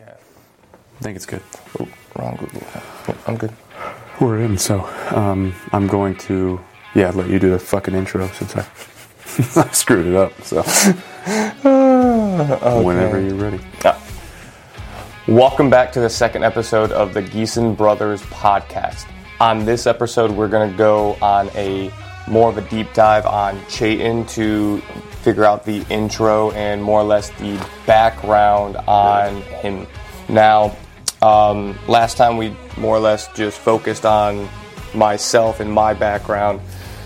I 0.00 1.02
think 1.02 1.16
it's 1.16 1.26
good. 1.26 1.42
Oh, 1.78 1.88
wrong 2.16 2.36
Google. 2.36 2.62
Yeah, 2.62 3.14
I'm 3.26 3.36
good. 3.36 3.52
We're 4.20 4.40
in, 4.40 4.56
so 4.56 4.80
um, 5.14 5.54
I'm 5.72 5.86
going 5.86 6.16
to 6.18 6.60
yeah 6.94 7.10
let 7.10 7.28
you 7.28 7.38
do 7.38 7.50
the 7.50 7.58
fucking 7.58 7.94
intro 7.94 8.26
since 8.28 8.56
I 8.56 8.66
I 9.60 9.70
screwed 9.72 10.06
it 10.06 10.16
up. 10.16 10.32
So 10.42 10.62
whenever 12.82 13.20
you're 13.20 13.34
ready. 13.34 13.60
Yeah. 13.84 14.00
Welcome 15.28 15.68
back 15.68 15.92
to 15.92 16.00
the 16.00 16.10
second 16.10 16.44
episode 16.44 16.92
of 16.92 17.12
the 17.12 17.22
Geeson 17.22 17.76
Brothers 17.76 18.22
podcast. 18.22 19.06
On 19.38 19.64
this 19.64 19.86
episode, 19.86 20.30
we're 20.30 20.48
going 20.48 20.70
to 20.70 20.76
go 20.76 21.16
on 21.20 21.50
a 21.54 21.92
more 22.26 22.48
of 22.48 22.58
a 22.58 22.62
deep 22.62 22.92
dive 22.94 23.26
on 23.26 23.60
Chaitin 23.66 24.26
to 24.30 24.82
figure 25.22 25.44
out 25.44 25.64
the 25.64 25.84
intro 25.90 26.50
and 26.52 26.82
more 26.82 27.00
or 27.00 27.04
less 27.04 27.30
the 27.38 27.64
background 27.86 28.76
on 28.76 29.42
him. 29.42 29.86
Now, 30.28 30.76
um, 31.22 31.78
last 31.88 32.16
time 32.16 32.36
we 32.36 32.56
more 32.76 32.96
or 32.96 33.00
less 33.00 33.28
just 33.34 33.58
focused 33.58 34.06
on 34.06 34.48
myself 34.94 35.60
and 35.60 35.70
my 35.70 35.94
background. 35.94 36.60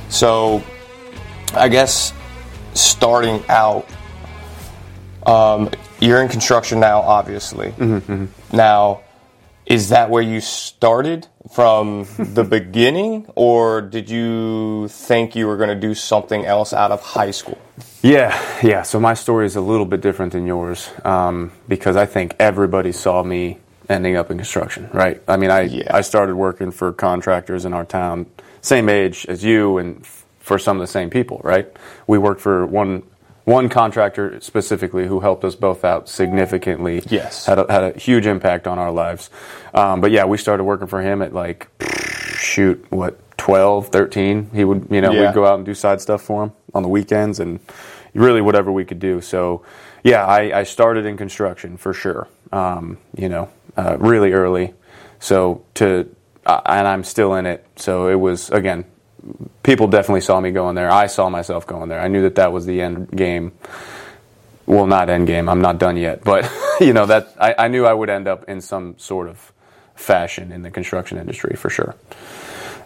So, 0.09 0.63
I 1.55 1.69
guess 1.69 2.13
starting 2.75 3.43
out, 3.49 3.87
um, 5.27 5.71
you're 6.01 6.21
in 6.23 6.29
construction 6.29 6.81
now, 6.81 7.01
obviously. 7.01 7.73
Now, 8.53 9.01
is 9.67 9.89
that 9.89 10.11
where 10.11 10.23
you 10.23 10.41
started 10.41 11.27
from 11.53 12.07
the 12.19 12.45
beginning, 12.45 13.27
or 13.35 13.81
did 13.83 14.09
you 14.09 14.89
think 14.89 15.37
you 15.37 15.47
were 15.47 15.57
going 15.57 15.69
to 15.69 15.75
do 15.89 15.95
something 15.95 16.45
else 16.47 16.73
out 16.73 16.91
of 16.91 17.01
high 17.03 17.31
school? 17.31 17.59
Yeah, 18.03 18.39
yeah. 18.63 18.83
So 18.83 18.99
my 19.01 19.15
story 19.15 19.47
is 19.47 19.57
a 19.57 19.61
little 19.61 19.87
bit 19.87 20.01
different 20.01 20.33
than 20.33 20.47
yours 20.47 20.91
um, 21.05 21.53
because 21.69 21.97
I 21.97 22.07
think 22.07 22.35
everybody 22.39 22.93
saw 22.93 23.23
me 23.23 23.59
ending 23.89 24.17
up 24.17 24.31
in 24.31 24.39
construction, 24.39 24.89
right? 24.93 25.21
I 25.29 25.37
mean, 25.37 25.51
I 25.51 25.63
Yeah. 25.63 25.91
I 25.97 26.01
started 26.01 26.37
working 26.37 26.71
for 26.71 26.93
contractors 26.93 27.65
in 27.67 27.75
our 27.75 27.85
town, 27.85 28.27
same 28.63 28.89
age 28.89 29.27
as 29.29 29.45
you, 29.45 29.77
and 29.79 30.01
f- 30.01 30.25
for 30.41 30.59
some 30.59 30.79
of 30.79 30.81
the 30.81 30.87
same 30.87 31.11
people, 31.11 31.41
right? 31.45 31.71
We 32.07 32.17
worked 32.19 32.41
for 32.41 32.65
one 32.67 33.03
one 33.45 33.69
contractor 33.69 34.41
specifically 34.41 35.07
who 35.07 35.21
helped 35.21 35.45
us 35.45 35.55
both 35.55 35.85
out 35.85 36.09
significantly. 36.09 37.03
Yes. 37.09 37.47
had 37.47 37.59
a, 37.59 37.71
had 37.71 37.85
a 37.95 37.99
huge 37.99 38.27
impact 38.27 38.67
on 38.67 38.79
our 38.79 38.91
lives. 38.91 39.31
Um, 39.75 40.01
but 40.01 40.11
yeah, 40.11 40.25
we 40.25 40.39
started 40.39 40.65
working 40.65 40.87
for 40.87 41.03
him 41.03 41.21
at 41.23 41.33
like 41.35 41.69
shoot 42.39 42.85
what 42.91 43.19
12 43.39 43.89
13 43.89 44.51
he 44.55 44.65
would 44.65 44.87
you 44.91 45.01
know 45.01 45.13
Yeah. 45.13 45.27
we'd 45.27 45.35
go 45.35 45.45
out 45.45 45.57
and 45.57 45.67
do 45.67 45.75
side 45.75 46.01
stuff 46.01 46.23
for 46.23 46.45
him 46.45 46.53
on 46.73 46.83
the 46.83 46.89
weekends 46.89 47.41
and 47.41 47.61
really 48.15 48.41
whatever 48.41 48.71
we 48.73 48.85
could 48.85 48.99
do 49.01 49.21
so 49.21 49.63
yeah 50.03 50.25
i, 50.25 50.61
I 50.61 50.63
started 50.63 51.05
in 51.05 51.17
construction 51.17 51.77
for 51.77 51.93
sure 51.93 52.29
um, 52.53 52.99
you 53.17 53.29
know 53.29 53.51
uh, 53.77 53.97
really 53.99 54.33
early 54.33 54.73
so 55.19 55.65
to 55.75 56.15
uh, 56.47 56.61
and 56.67 56.87
i'm 56.87 57.03
still 57.05 57.35
in 57.35 57.45
it 57.47 57.67
so 57.77 58.09
it 58.09 58.15
was 58.15 58.51
again 58.51 58.85
people 59.63 59.87
definitely 59.89 60.21
saw 60.21 60.41
me 60.41 60.51
going 60.51 60.75
there 60.75 60.91
i 60.91 61.07
saw 61.07 61.29
myself 61.29 61.67
going 61.67 61.89
there 61.89 62.01
i 62.01 62.09
knew 62.09 62.23
that 62.23 62.35
that 62.35 62.53
was 62.53 62.67
the 62.67 62.81
end 62.81 63.11
game 63.11 63.53
well 64.67 64.87
not 64.87 65.09
end 65.09 65.27
game 65.27 65.49
i'm 65.49 65.61
not 65.61 65.79
done 65.79 65.97
yet 65.97 66.23
but 66.25 66.51
you 66.81 66.93
know 66.93 67.07
that 67.07 67.35
I, 67.41 67.55
I 67.59 67.69
knew 67.69 67.87
i 67.87 67.93
would 67.93 68.11
end 68.11 68.29
up 68.29 68.49
in 68.49 68.61
some 68.61 68.99
sort 68.99 69.29
of 69.29 69.53
fashion 69.95 70.53
in 70.53 70.63
the 70.63 70.71
construction 70.71 71.19
industry 71.19 71.57
for 71.57 71.71
sure 71.71 71.95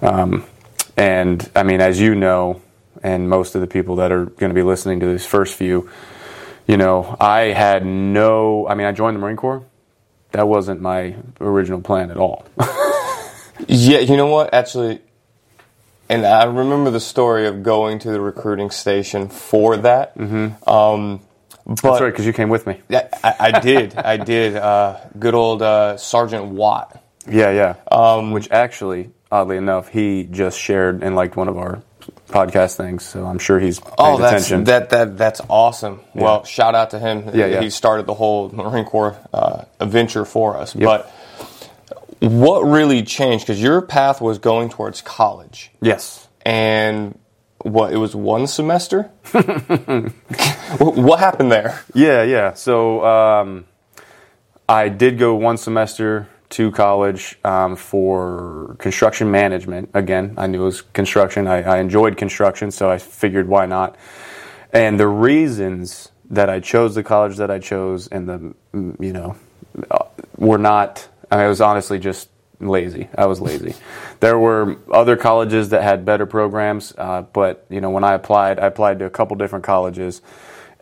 um, 0.02 0.44
and 0.96 1.48
I 1.54 1.62
mean, 1.62 1.80
as 1.80 2.00
you 2.00 2.14
know, 2.14 2.60
and 3.02 3.28
most 3.28 3.54
of 3.54 3.60
the 3.60 3.66
people 3.66 3.96
that 3.96 4.10
are 4.10 4.26
going 4.26 4.50
to 4.50 4.54
be 4.54 4.62
listening 4.62 5.00
to 5.00 5.06
these 5.06 5.24
first 5.24 5.54
few, 5.54 5.88
you 6.66 6.76
know, 6.76 7.16
I 7.20 7.52
had 7.52 7.86
no. 7.86 8.66
I 8.68 8.74
mean, 8.74 8.86
I 8.86 8.92
joined 8.92 9.16
the 9.16 9.20
Marine 9.20 9.36
Corps. 9.36 9.64
That 10.32 10.46
wasn't 10.48 10.80
my 10.80 11.14
original 11.40 11.80
plan 11.80 12.10
at 12.10 12.16
all. 12.16 12.44
Yeah, 13.66 13.98
you 13.98 14.16
know 14.16 14.28
what? 14.28 14.54
Actually, 14.54 15.00
and 16.08 16.24
I 16.26 16.44
remember 16.44 16.90
the 16.90 17.00
story 17.00 17.46
of 17.46 17.62
going 17.62 17.98
to 18.00 18.10
the 18.10 18.20
recruiting 18.20 18.70
station 18.70 19.28
for 19.28 19.76
that. 19.78 20.16
Mm-hmm. 20.16 20.68
Um, 20.68 21.20
but 21.66 21.82
That's 21.82 22.00
right, 22.00 22.10
because 22.10 22.24
you 22.26 22.32
came 22.32 22.48
with 22.48 22.66
me. 22.66 22.80
Yeah, 22.88 23.08
I, 23.22 23.34
I 23.52 23.60
did. 23.60 23.94
I 23.94 24.16
did. 24.16 24.56
Uh, 24.56 25.00
good 25.18 25.34
old 25.34 25.60
uh, 25.60 25.96
Sergeant 25.98 26.46
Watt. 26.46 27.02
Yeah, 27.30 27.50
yeah. 27.50 27.74
Um, 27.94 28.30
Which 28.32 28.50
actually, 28.50 29.10
oddly 29.30 29.58
enough, 29.58 29.88
he 29.88 30.24
just 30.24 30.58
shared 30.58 31.02
and 31.02 31.14
liked 31.14 31.36
one 31.36 31.48
of 31.48 31.58
our 31.58 31.82
podcast 32.30 32.76
things. 32.76 33.04
So 33.04 33.26
I'm 33.26 33.38
sure 33.38 33.60
he's 33.60 33.80
paid 33.80 33.92
Oh, 33.98 34.16
that's 34.16 34.46
attention. 34.46 34.64
that 34.64 34.88
that 34.90 35.18
that's 35.18 35.42
awesome. 35.50 36.00
Well, 36.14 36.44
shout 36.44 36.74
out 36.74 36.90
to 36.90 36.98
him. 36.98 37.24
Yeah, 37.34 37.46
yeah. 37.46 37.60
He 37.60 37.68
started 37.68 38.06
the 38.06 38.14
whole 38.14 38.48
Marine 38.50 38.86
Corps 38.86 39.18
uh, 39.34 39.64
adventure 39.78 40.24
for 40.24 40.56
us. 40.56 40.72
But 40.72 41.12
what 42.20 42.60
really 42.60 43.02
changed? 43.02 43.46
Because 43.46 43.62
your 43.62 43.82
path 43.82 44.20
was 44.20 44.38
going 44.38 44.68
towards 44.70 45.00
college, 45.02 45.70
yes. 45.80 46.28
and 46.44 47.18
what 47.62 47.92
it 47.92 47.96
was 47.96 48.14
one 48.14 48.46
semester. 48.46 49.04
what, 50.78 51.18
happened 51.18 51.52
there? 51.52 51.82
Yeah, 51.94 52.22
yeah. 52.22 52.54
So 52.54 53.04
um, 53.04 53.66
I 54.68 54.88
did 54.88 55.18
go 55.18 55.34
one 55.34 55.56
semester 55.56 56.28
to 56.50 56.70
college 56.72 57.38
um, 57.44 57.76
for 57.76 58.76
construction 58.78 59.30
management. 59.30 59.90
Again, 59.94 60.34
I 60.36 60.46
knew 60.46 60.62
it 60.62 60.64
was 60.64 60.82
construction. 60.82 61.46
I, 61.46 61.62
I 61.62 61.78
enjoyed 61.78 62.16
construction, 62.16 62.70
so 62.70 62.90
I 62.90 62.98
figured 62.98 63.48
why 63.48 63.66
not. 63.66 63.96
And 64.72 64.98
the 64.98 65.08
reasons 65.08 66.10
that 66.30 66.48
I 66.48 66.60
chose 66.60 66.94
the 66.94 67.02
college 67.02 67.36
that 67.36 67.50
I 67.50 67.58
chose, 67.58 68.08
and 68.08 68.28
the 68.28 68.54
you 69.00 69.12
know, 69.12 69.36
uh, 69.90 70.04
were 70.36 70.58
not. 70.58 71.08
I, 71.30 71.46
was 71.46 71.60
honestly 71.60 71.98
just 71.98 72.28
lazy. 72.60 73.08
I 73.16 73.26
was 73.26 73.40
lazy. 73.40 73.74
There 74.20 74.36
were 74.36 74.78
other 74.92 75.16
colleges 75.16 75.68
that 75.68 75.84
had 75.84 76.04
better 76.04 76.26
programs, 76.26 76.92
uh, 76.98 77.22
but 77.22 77.64
you 77.70 77.80
know, 77.80 77.90
when 77.90 78.02
I 78.02 78.14
applied, 78.14 78.58
I 78.58 78.66
applied 78.66 78.98
to 78.98 79.04
a 79.04 79.10
couple 79.10 79.36
different 79.36 79.64
colleges, 79.64 80.22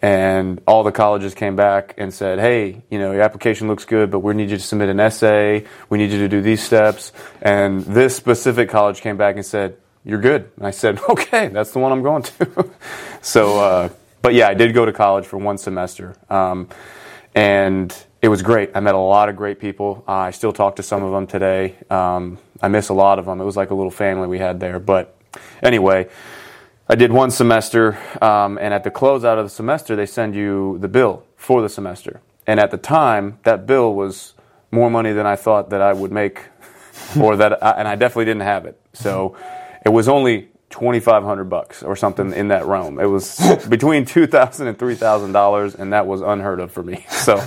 and 0.00 0.58
all 0.66 0.84
the 0.84 0.92
colleges 0.92 1.34
came 1.34 1.54
back 1.54 1.94
and 1.98 2.14
said, 2.14 2.38
"Hey, 2.38 2.82
you 2.88 2.98
know, 2.98 3.12
your 3.12 3.20
application 3.20 3.68
looks 3.68 3.84
good, 3.84 4.10
but 4.10 4.20
we 4.20 4.32
need 4.32 4.48
you 4.48 4.56
to 4.56 4.62
submit 4.62 4.88
an 4.88 5.00
essay. 5.00 5.66
We 5.90 5.98
need 5.98 6.12
you 6.12 6.18
to 6.20 6.28
do 6.28 6.40
these 6.40 6.62
steps." 6.62 7.12
And 7.42 7.82
this 7.82 8.16
specific 8.16 8.70
college 8.70 9.02
came 9.02 9.18
back 9.18 9.36
and 9.36 9.44
said, 9.44 9.76
"You're 10.02 10.20
good." 10.20 10.50
And 10.56 10.66
I 10.66 10.70
said, 10.70 10.98
"Okay, 11.10 11.48
that's 11.48 11.72
the 11.72 11.78
one 11.78 11.92
I'm 11.92 12.02
going 12.02 12.22
to." 12.22 12.70
so, 13.20 13.60
uh, 13.60 13.88
but 14.22 14.32
yeah, 14.32 14.48
I 14.48 14.54
did 14.54 14.72
go 14.72 14.86
to 14.86 14.94
college 14.94 15.26
for 15.26 15.36
one 15.36 15.58
semester. 15.58 16.16
Um, 16.30 16.70
and 17.34 17.94
it 18.22 18.28
was 18.28 18.42
great. 18.42 18.70
I 18.74 18.80
met 18.80 18.94
a 18.94 18.98
lot 18.98 19.28
of 19.28 19.36
great 19.36 19.60
people. 19.60 20.04
Uh, 20.08 20.12
I 20.12 20.30
still 20.30 20.52
talk 20.52 20.76
to 20.76 20.82
some 20.82 21.02
of 21.02 21.12
them 21.12 21.26
today. 21.26 21.76
Um, 21.90 22.38
I 22.62 22.68
miss 22.68 22.88
a 22.88 22.94
lot 22.94 23.18
of 23.18 23.26
them. 23.26 23.40
It 23.40 23.44
was 23.44 23.56
like 23.56 23.70
a 23.70 23.74
little 23.74 23.90
family 23.90 24.26
we 24.26 24.38
had 24.38 24.58
there. 24.58 24.78
But 24.78 25.14
anyway, 25.62 26.08
I 26.88 26.94
did 26.94 27.12
one 27.12 27.30
semester, 27.30 27.98
um, 28.22 28.58
and 28.58 28.72
at 28.72 28.84
the 28.84 28.90
closeout 28.90 29.38
of 29.38 29.44
the 29.44 29.50
semester, 29.50 29.96
they 29.96 30.06
send 30.06 30.34
you 30.34 30.78
the 30.78 30.88
bill 30.88 31.24
for 31.36 31.60
the 31.60 31.68
semester. 31.68 32.20
And 32.46 32.60
at 32.60 32.70
the 32.70 32.78
time, 32.78 33.38
that 33.42 33.66
bill 33.66 33.94
was 33.94 34.34
more 34.70 34.90
money 34.90 35.12
than 35.12 35.26
I 35.26 35.36
thought 35.36 35.70
that 35.70 35.82
I 35.82 35.92
would 35.92 36.12
make, 36.12 36.40
or 37.20 37.36
that, 37.36 37.62
I, 37.62 37.72
and 37.72 37.88
I 37.88 37.96
definitely 37.96 38.26
didn't 38.26 38.42
have 38.42 38.66
it. 38.66 38.80
So 38.92 39.36
it 39.84 39.90
was 39.90 40.08
only 40.08 40.48
twenty 40.70 41.00
five 41.00 41.22
hundred 41.22 41.44
bucks 41.44 41.82
or 41.82 41.96
something 41.96 42.32
in 42.32 42.48
that 42.48 42.66
realm. 42.66 42.98
It 42.98 43.06
was 43.06 43.38
between 43.68 44.04
two 44.04 44.26
thousand 44.26 44.68
and 44.68 44.78
three 44.78 44.94
thousand 44.94 45.32
dollars, 45.32 45.74
and 45.74 45.92
that 45.92 46.06
was 46.06 46.20
unheard 46.20 46.60
of 46.60 46.72
for 46.72 46.82
me. 46.82 47.06
So 47.26 47.42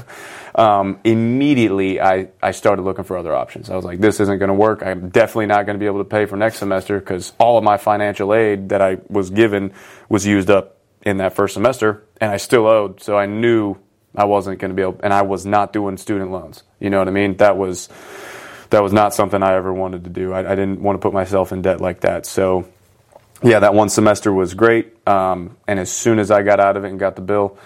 um, 0.56 1.00
immediately, 1.06 2.02
I 2.02 2.30
I 2.42 2.52
started 2.52 2.82
looking 2.82 3.06
for 3.06 3.18
other 3.18 3.34
options. 3.34 3.70
I 3.70 3.76
was 3.78 3.86
like, 3.86 4.00
this 4.00 4.20
isn't 4.20 4.40
going 4.40 4.50
to 4.50 4.54
work. 4.54 4.84
I'm 4.84 5.10
definitely 5.10 5.46
not 5.46 5.66
going 5.66 5.76
to 5.76 5.80
be 5.80 5.86
able 5.86 6.00
to 6.00 6.10
pay 6.10 6.26
for 6.26 6.36
next 6.36 6.58
semester 6.58 7.00
because 7.00 7.32
all 7.40 7.58
of 7.58 7.64
my 7.64 7.78
financial 7.78 8.34
aid 8.34 8.70
that 8.70 8.82
I 8.82 8.98
was 9.08 9.30
given 9.30 9.72
was 10.10 10.26
used 10.26 10.50
up 10.50 10.78
in 11.04 11.18
that 11.18 11.34
first 11.34 11.54
semester, 11.54 12.04
and 12.20 12.30
I 12.30 12.38
still 12.38 12.68
owed. 12.68 13.02
So 13.02 13.18
I 13.18 13.26
knew 13.26 13.78
I 14.16 14.26
wasn't 14.26 14.60
going 14.60 14.70
to 14.70 14.76
be 14.76 14.82
able, 14.82 15.00
and 15.02 15.14
I 15.14 15.22
was 15.22 15.46
not 15.46 15.72
doing 15.72 15.96
student 15.98 16.32
loans. 16.32 16.64
You 16.80 16.90
know 16.90 17.00
what 17.00 17.08
I 17.08 17.12
mean? 17.12 17.38
That 17.38 17.56
was 17.58 17.88
that 18.70 18.84
was 18.84 18.94
not 18.94 19.14
something 19.14 19.42
I 19.42 19.56
ever 19.56 19.74
wanted 19.74 20.04
to 20.04 20.10
do. 20.10 20.34
I, 20.34 20.40
I 20.52 20.56
didn't 20.56 20.82
want 20.82 21.00
to 21.00 21.00
put 21.00 21.14
myself 21.14 21.52
in 21.52 21.62
debt 21.62 21.80
like 21.80 22.02
that. 22.02 22.26
So 22.26 22.68
yeah, 23.44 23.60
that 23.60 23.74
one 23.74 23.90
semester 23.90 24.34
was 24.34 24.54
great. 24.54 24.96
Um, 25.08 25.58
and 25.68 25.80
as 25.80 25.92
soon 25.92 26.20
as 26.20 26.32
I 26.32 26.44
got 26.44 26.60
out 26.60 26.78
of 26.78 26.84
it 26.84 26.90
and 26.90 27.00
got 27.00 27.16
the 27.16 27.22
bill, 27.22 27.58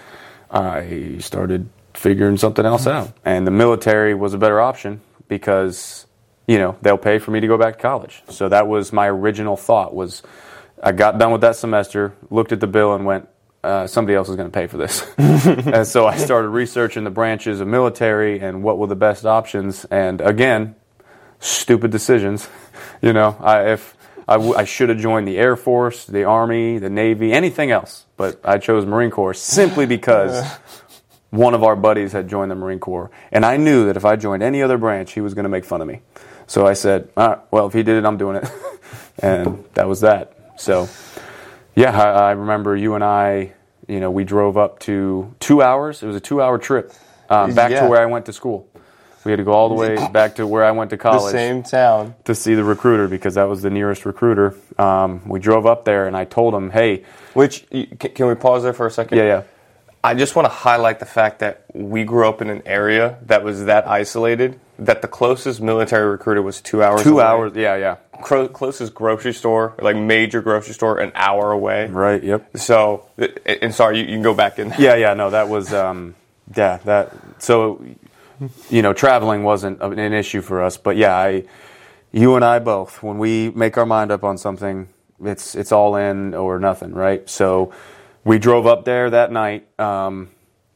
I 0.50 1.16
started 1.18 1.68
figuring 1.94 2.36
something 2.36 2.64
else 2.64 2.86
out. 2.86 3.12
And 3.24 3.46
the 3.46 3.50
military 3.50 4.14
was 4.14 4.34
a 4.34 4.38
better 4.38 4.60
option 4.60 5.00
because, 5.28 6.06
you 6.46 6.58
know, 6.58 6.76
they'll 6.82 6.98
pay 6.98 7.18
for 7.18 7.30
me 7.30 7.40
to 7.40 7.46
go 7.46 7.58
back 7.58 7.76
to 7.76 7.82
college. 7.82 8.22
So 8.28 8.48
that 8.48 8.68
was 8.68 8.92
my 8.92 9.08
original 9.08 9.56
thought 9.56 9.94
was 9.94 10.22
I 10.82 10.92
got 10.92 11.18
done 11.18 11.32
with 11.32 11.40
that 11.40 11.56
semester, 11.56 12.14
looked 12.30 12.52
at 12.52 12.60
the 12.60 12.66
bill 12.66 12.94
and 12.94 13.04
went, 13.04 13.28
uh, 13.64 13.86
somebody 13.86 14.14
else 14.14 14.28
is 14.28 14.36
going 14.36 14.50
to 14.50 14.54
pay 14.54 14.66
for 14.66 14.76
this. 14.76 15.06
and 15.18 15.86
so 15.86 16.06
I 16.06 16.18
started 16.18 16.48
researching 16.48 17.04
the 17.04 17.10
branches 17.10 17.60
of 17.60 17.66
military 17.66 18.38
and 18.40 18.62
what 18.62 18.78
were 18.78 18.86
the 18.86 18.96
best 18.96 19.24
options. 19.24 19.86
And 19.86 20.20
again, 20.20 20.76
stupid 21.40 21.90
decisions. 21.90 22.48
You 23.02 23.12
know, 23.12 23.36
I, 23.40 23.72
if 23.72 23.94
I, 24.26 24.34
w- 24.34 24.54
I 24.54 24.64
should 24.64 24.88
have 24.88 24.98
joined 24.98 25.28
the 25.28 25.36
Air 25.38 25.56
Force, 25.56 26.06
the 26.06 26.24
Army, 26.24 26.78
the 26.78 26.90
Navy, 26.90 27.32
anything 27.32 27.70
else, 27.70 28.06
but 28.16 28.40
I 28.44 28.58
chose 28.58 28.86
Marine 28.86 29.10
Corps 29.10 29.34
simply 29.34 29.84
because 29.86 30.42
one 31.30 31.52
of 31.54 31.62
our 31.62 31.76
buddies 31.76 32.12
had 32.12 32.28
joined 32.28 32.50
the 32.50 32.54
Marine 32.54 32.78
Corps, 32.78 33.10
and 33.32 33.44
I 33.44 33.56
knew 33.56 33.86
that 33.86 33.96
if 33.96 34.04
I 34.04 34.16
joined 34.16 34.42
any 34.42 34.62
other 34.62 34.78
branch, 34.78 35.12
he 35.12 35.20
was 35.20 35.34
going 35.34 35.42
to 35.44 35.48
make 35.50 35.64
fun 35.64 35.80
of 35.82 35.88
me. 35.88 36.00
So 36.46 36.66
I 36.66 36.72
said, 36.74 37.08
All 37.16 37.28
right, 37.28 37.38
well, 37.50 37.66
if 37.66 37.72
he 37.72 37.82
did 37.82 37.96
it, 37.98 38.06
I'm 38.06 38.16
doing 38.16 38.36
it. 38.36 38.48
and 39.18 39.64
that 39.74 39.88
was 39.88 40.00
that. 40.00 40.36
So, 40.56 40.88
yeah, 41.74 41.90
I, 42.00 42.28
I 42.28 42.30
remember 42.32 42.76
you 42.76 42.94
and 42.94 43.02
I, 43.04 43.52
you 43.88 44.00
know, 44.00 44.10
we 44.10 44.24
drove 44.24 44.56
up 44.56 44.78
to 44.80 45.34
two 45.40 45.62
hours. 45.62 46.02
It 46.02 46.06
was 46.06 46.16
a 46.16 46.20
two 46.20 46.40
hour 46.40 46.58
trip 46.58 46.92
um, 47.28 47.54
back 47.54 47.70
Yeah. 47.70 47.82
to 47.82 47.88
where 47.88 48.00
I 48.00 48.06
went 48.06 48.26
to 48.26 48.32
school. 48.32 48.68
We 49.24 49.32
had 49.32 49.36
to 49.38 49.44
go 49.44 49.52
all 49.52 49.68
the 49.68 49.74
way 49.74 49.96
back 50.12 50.36
to 50.36 50.46
where 50.46 50.64
I 50.64 50.70
went 50.72 50.90
to 50.90 50.96
college. 50.96 51.32
The 51.32 51.38
same 51.38 51.62
town. 51.62 52.14
to 52.24 52.34
see 52.34 52.54
the 52.54 52.64
recruiter 52.64 53.08
because 53.08 53.34
that 53.34 53.44
was 53.48 53.62
the 53.62 53.70
nearest 53.70 54.04
recruiter. 54.04 54.54
Um, 54.78 55.26
we 55.28 55.40
drove 55.40 55.66
up 55.66 55.84
there 55.84 56.06
and 56.06 56.16
I 56.16 56.24
told 56.24 56.54
him, 56.54 56.70
hey, 56.70 57.04
Which 57.32 57.66
can 57.70 57.86
can 57.96 58.26
we 58.26 58.34
pause 58.34 58.62
there 58.62 58.72
for 58.74 58.86
a 58.86 58.90
second? 58.90 59.18
yeah, 59.18 59.24
yeah. 59.24 59.42
I 60.02 60.12
just 60.12 60.36
want 60.36 60.44
to 60.44 60.52
highlight 60.52 60.98
the 60.98 61.06
fact 61.06 61.38
that 61.38 61.64
we 61.72 62.04
grew 62.04 62.28
up 62.28 62.42
in 62.42 62.50
an 62.50 62.60
area 62.66 63.16
that 63.22 63.42
was 63.42 63.64
that 63.64 63.88
isolated 63.88 64.60
that 64.78 65.00
the 65.00 65.08
closest 65.08 65.62
military 65.62 66.06
recruiter 66.10 66.42
was 66.42 66.60
two 66.60 66.82
hours. 66.82 67.02
Two 67.02 67.14
away. 67.14 67.24
hours, 67.24 67.52
yeah, 67.56 67.76
yeah. 67.76 67.96
Cro- 68.22 68.48
closest 68.48 68.92
grocery 68.94 69.32
store, 69.32 69.72
like 69.80 69.96
major 69.96 70.42
grocery 70.42 70.74
store, 70.74 70.98
an 70.98 71.10
hour 71.14 71.52
away. 71.52 71.86
Right, 71.86 72.22
yep. 72.22 72.54
So, 72.58 73.06
and 73.46 73.74
sorry, 73.74 74.00
you, 74.00 74.04
you 74.04 74.10
can 74.16 74.22
go 74.22 74.34
back 74.34 74.58
in. 74.58 74.74
Yeah, 74.78 74.96
yeah, 74.96 75.14
no, 75.14 75.30
that 75.30 75.48
was, 75.48 75.72
um, 75.72 76.14
yeah, 76.54 76.78
that, 76.84 77.12
so, 77.38 77.82
you 78.70 78.82
know, 78.82 78.92
traveling 78.92 79.42
wasn't 79.42 79.80
an 79.82 80.12
issue 80.12 80.40
for 80.40 80.62
us, 80.62 80.76
but 80.76 80.96
yeah, 80.96 81.16
I, 81.16 81.44
you 82.12 82.36
and 82.36 82.44
I 82.44 82.58
both, 82.58 83.02
when 83.02 83.18
we 83.18 83.50
make 83.50 83.76
our 83.78 83.86
mind 83.86 84.10
up 84.10 84.24
on 84.24 84.38
something, 84.38 84.88
it's, 85.22 85.54
it's 85.54 85.72
all 85.72 85.96
in 85.96 86.34
or 86.34 86.58
nothing, 86.58 86.92
right? 86.92 87.28
So 87.28 87.72
we 88.24 88.38
drove 88.38 88.66
up 88.66 88.84
there 88.84 89.10
that 89.10 89.32
night, 89.32 89.68
um, 89.80 90.30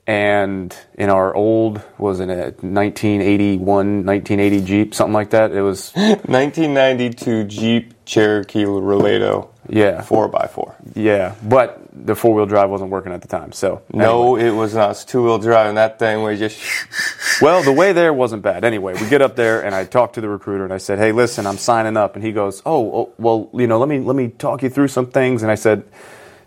and 0.07 0.75
in 0.95 1.11
our 1.11 1.35
old, 1.35 1.83
was 1.99 2.21
it 2.21 2.31
a 2.31 2.55
1981, 2.63 4.07
1980 4.07 4.61
Jeep, 4.65 4.95
something 4.95 5.13
like 5.13 5.31
that? 5.31 5.53
It 5.53 5.61
was, 5.63 5.93
1992 5.95 7.45
Jeep 7.45 8.05
Cherokee 8.05 8.65
Laredo. 8.65 9.51
Yeah. 9.69 10.01
Four 10.01 10.29
by 10.29 10.47
four. 10.47 10.77
yeah, 10.95 11.35
but 11.43 11.88
the 12.05 12.15
four 12.15 12.35
wheel 12.35 12.47
drive 12.47 12.71
wasn't 12.71 12.91
working 12.91 13.13
at 13.13 13.23
the 13.23 13.29
time, 13.29 13.53
so. 13.53 13.83
No, 13.93 14.37
anyway. 14.37 14.49
it 14.49 14.59
was 14.59 14.75
not. 14.75 14.91
It's 14.93 15.05
two 15.05 15.25
wheel 15.25 15.39
drive, 15.39 15.69
and 15.69 15.77
that 15.79 15.99
thing 15.99 16.23
was 16.23 16.39
just. 16.39 16.61
Well, 17.41 17.63
the 17.63 17.71
way 17.71 17.93
there 17.93 18.13
wasn't 18.13 18.43
bad. 18.43 18.65
Anyway, 18.65 18.95
we 19.01 19.09
get 19.09 19.23
up 19.23 19.37
there 19.37 19.65
and 19.65 19.73
I 19.73 19.85
talked 19.85 20.17
to 20.17 20.21
the 20.21 20.29
recruiter 20.29 20.65
and 20.65 20.73
I 20.73 20.79
said, 20.79 20.99
"Hey, 20.99 21.13
listen, 21.13 21.47
I'm 21.47 21.57
signing 21.57 21.97
up." 21.97 22.17
And 22.17 22.25
he 22.25 22.33
goes, 22.33 22.63
"Oh, 22.67 22.91
oh, 22.93 23.13
well, 23.17 23.49
you 23.53 23.69
know, 23.69 23.79
let 23.79 23.89
me 23.89 24.01
let 24.01 24.17
me 24.17 24.27
talk 24.27 24.65
you 24.65 24.69
through 24.69 24.89
some 24.89 25.07
things." 25.07 25.45
And 25.45 25.53
I 25.53 25.55
said, 25.55 25.85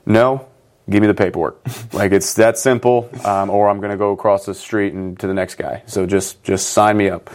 "No, 0.05 0.45
give 0.91 1.01
me 1.01 1.07
the 1.07 1.13
paperwork. 1.13 1.61
like 1.93 2.11
it's 2.11 2.33
that 2.35 2.57
simple, 2.57 3.09
um, 3.25 3.49
or 3.49 3.69
I'm 3.69 3.79
going 3.79 3.91
to 3.91 3.97
go 3.97 4.11
across 4.11 4.45
the 4.45 4.53
street 4.53 4.93
and 4.93 5.19
to 5.19 5.27
the 5.27 5.33
next 5.33 5.55
guy. 5.55 5.83
So 5.85 6.05
just 6.05 6.43
just 6.43 6.69
sign 6.69 6.97
me 6.97 7.09
up." 7.09 7.29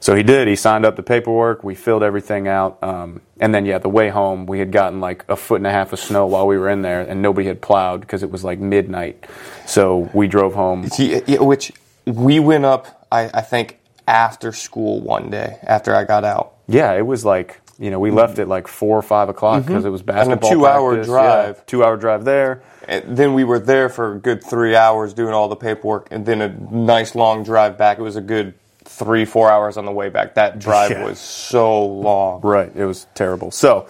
So 0.00 0.14
he 0.14 0.22
did. 0.22 0.48
He 0.48 0.56
signed 0.56 0.86
up 0.86 0.96
the 0.96 1.02
paperwork. 1.02 1.62
We 1.62 1.74
filled 1.74 2.02
everything 2.02 2.48
out, 2.48 2.82
um, 2.82 3.20
and 3.38 3.54
then 3.54 3.66
yeah, 3.66 3.78
the 3.78 3.90
way 3.90 4.08
home 4.08 4.46
we 4.46 4.58
had 4.58 4.72
gotten 4.72 5.00
like 5.00 5.24
a 5.28 5.36
foot 5.36 5.56
and 5.56 5.66
a 5.66 5.70
half 5.70 5.92
of 5.92 6.00
snow 6.00 6.26
while 6.26 6.46
we 6.46 6.56
were 6.56 6.70
in 6.70 6.80
there, 6.80 7.02
and 7.02 7.20
nobody 7.20 7.46
had 7.46 7.60
plowed 7.60 8.00
because 8.00 8.22
it 8.22 8.30
was 8.30 8.42
like 8.42 8.58
midnight. 8.58 9.26
So 9.66 10.10
we 10.14 10.26
drove 10.26 10.54
home. 10.54 10.88
Which 10.88 11.72
we 12.06 12.40
went 12.40 12.64
up, 12.64 13.06
I, 13.12 13.30
I 13.34 13.40
think, 13.42 13.78
after 14.08 14.52
school 14.52 15.00
one 15.00 15.30
day, 15.30 15.58
after 15.62 15.94
I 15.94 16.04
got 16.04 16.24
out. 16.24 16.54
Yeah, 16.66 16.92
it 16.94 17.06
was 17.06 17.24
like 17.24 17.60
you 17.78 17.90
know 17.90 17.98
we 17.98 18.10
left 18.10 18.38
at 18.38 18.48
like 18.48 18.68
four 18.68 18.96
or 18.96 19.02
five 19.02 19.28
o'clock 19.28 19.66
because 19.66 19.84
it 19.84 19.90
was 19.90 20.02
basketball. 20.02 20.50
two-hour 20.50 21.04
drive. 21.04 21.56
Yeah, 21.56 21.62
two 21.66 21.84
hour 21.84 21.96
drive 21.96 22.24
there. 22.24 22.62
And 22.90 23.16
then 23.16 23.34
we 23.34 23.44
were 23.44 23.60
there 23.60 23.88
for 23.88 24.14
a 24.16 24.18
good 24.18 24.42
three 24.42 24.74
hours 24.74 25.14
doing 25.14 25.32
all 25.32 25.46
the 25.46 25.54
paperwork, 25.54 26.08
and 26.10 26.26
then 26.26 26.42
a 26.42 26.48
nice 26.48 27.14
long 27.14 27.44
drive 27.44 27.78
back. 27.78 27.98
It 28.00 28.02
was 28.02 28.16
a 28.16 28.20
good 28.20 28.54
three, 28.84 29.24
four 29.24 29.48
hours 29.48 29.76
on 29.76 29.84
the 29.84 29.92
way 29.92 30.08
back. 30.08 30.34
That 30.34 30.58
drive 30.58 30.90
Yeah. 30.90 31.04
was 31.04 31.20
so 31.20 31.86
long. 31.86 32.40
Right, 32.40 32.72
it 32.74 32.84
was 32.84 33.06
terrible. 33.14 33.52
So, 33.52 33.86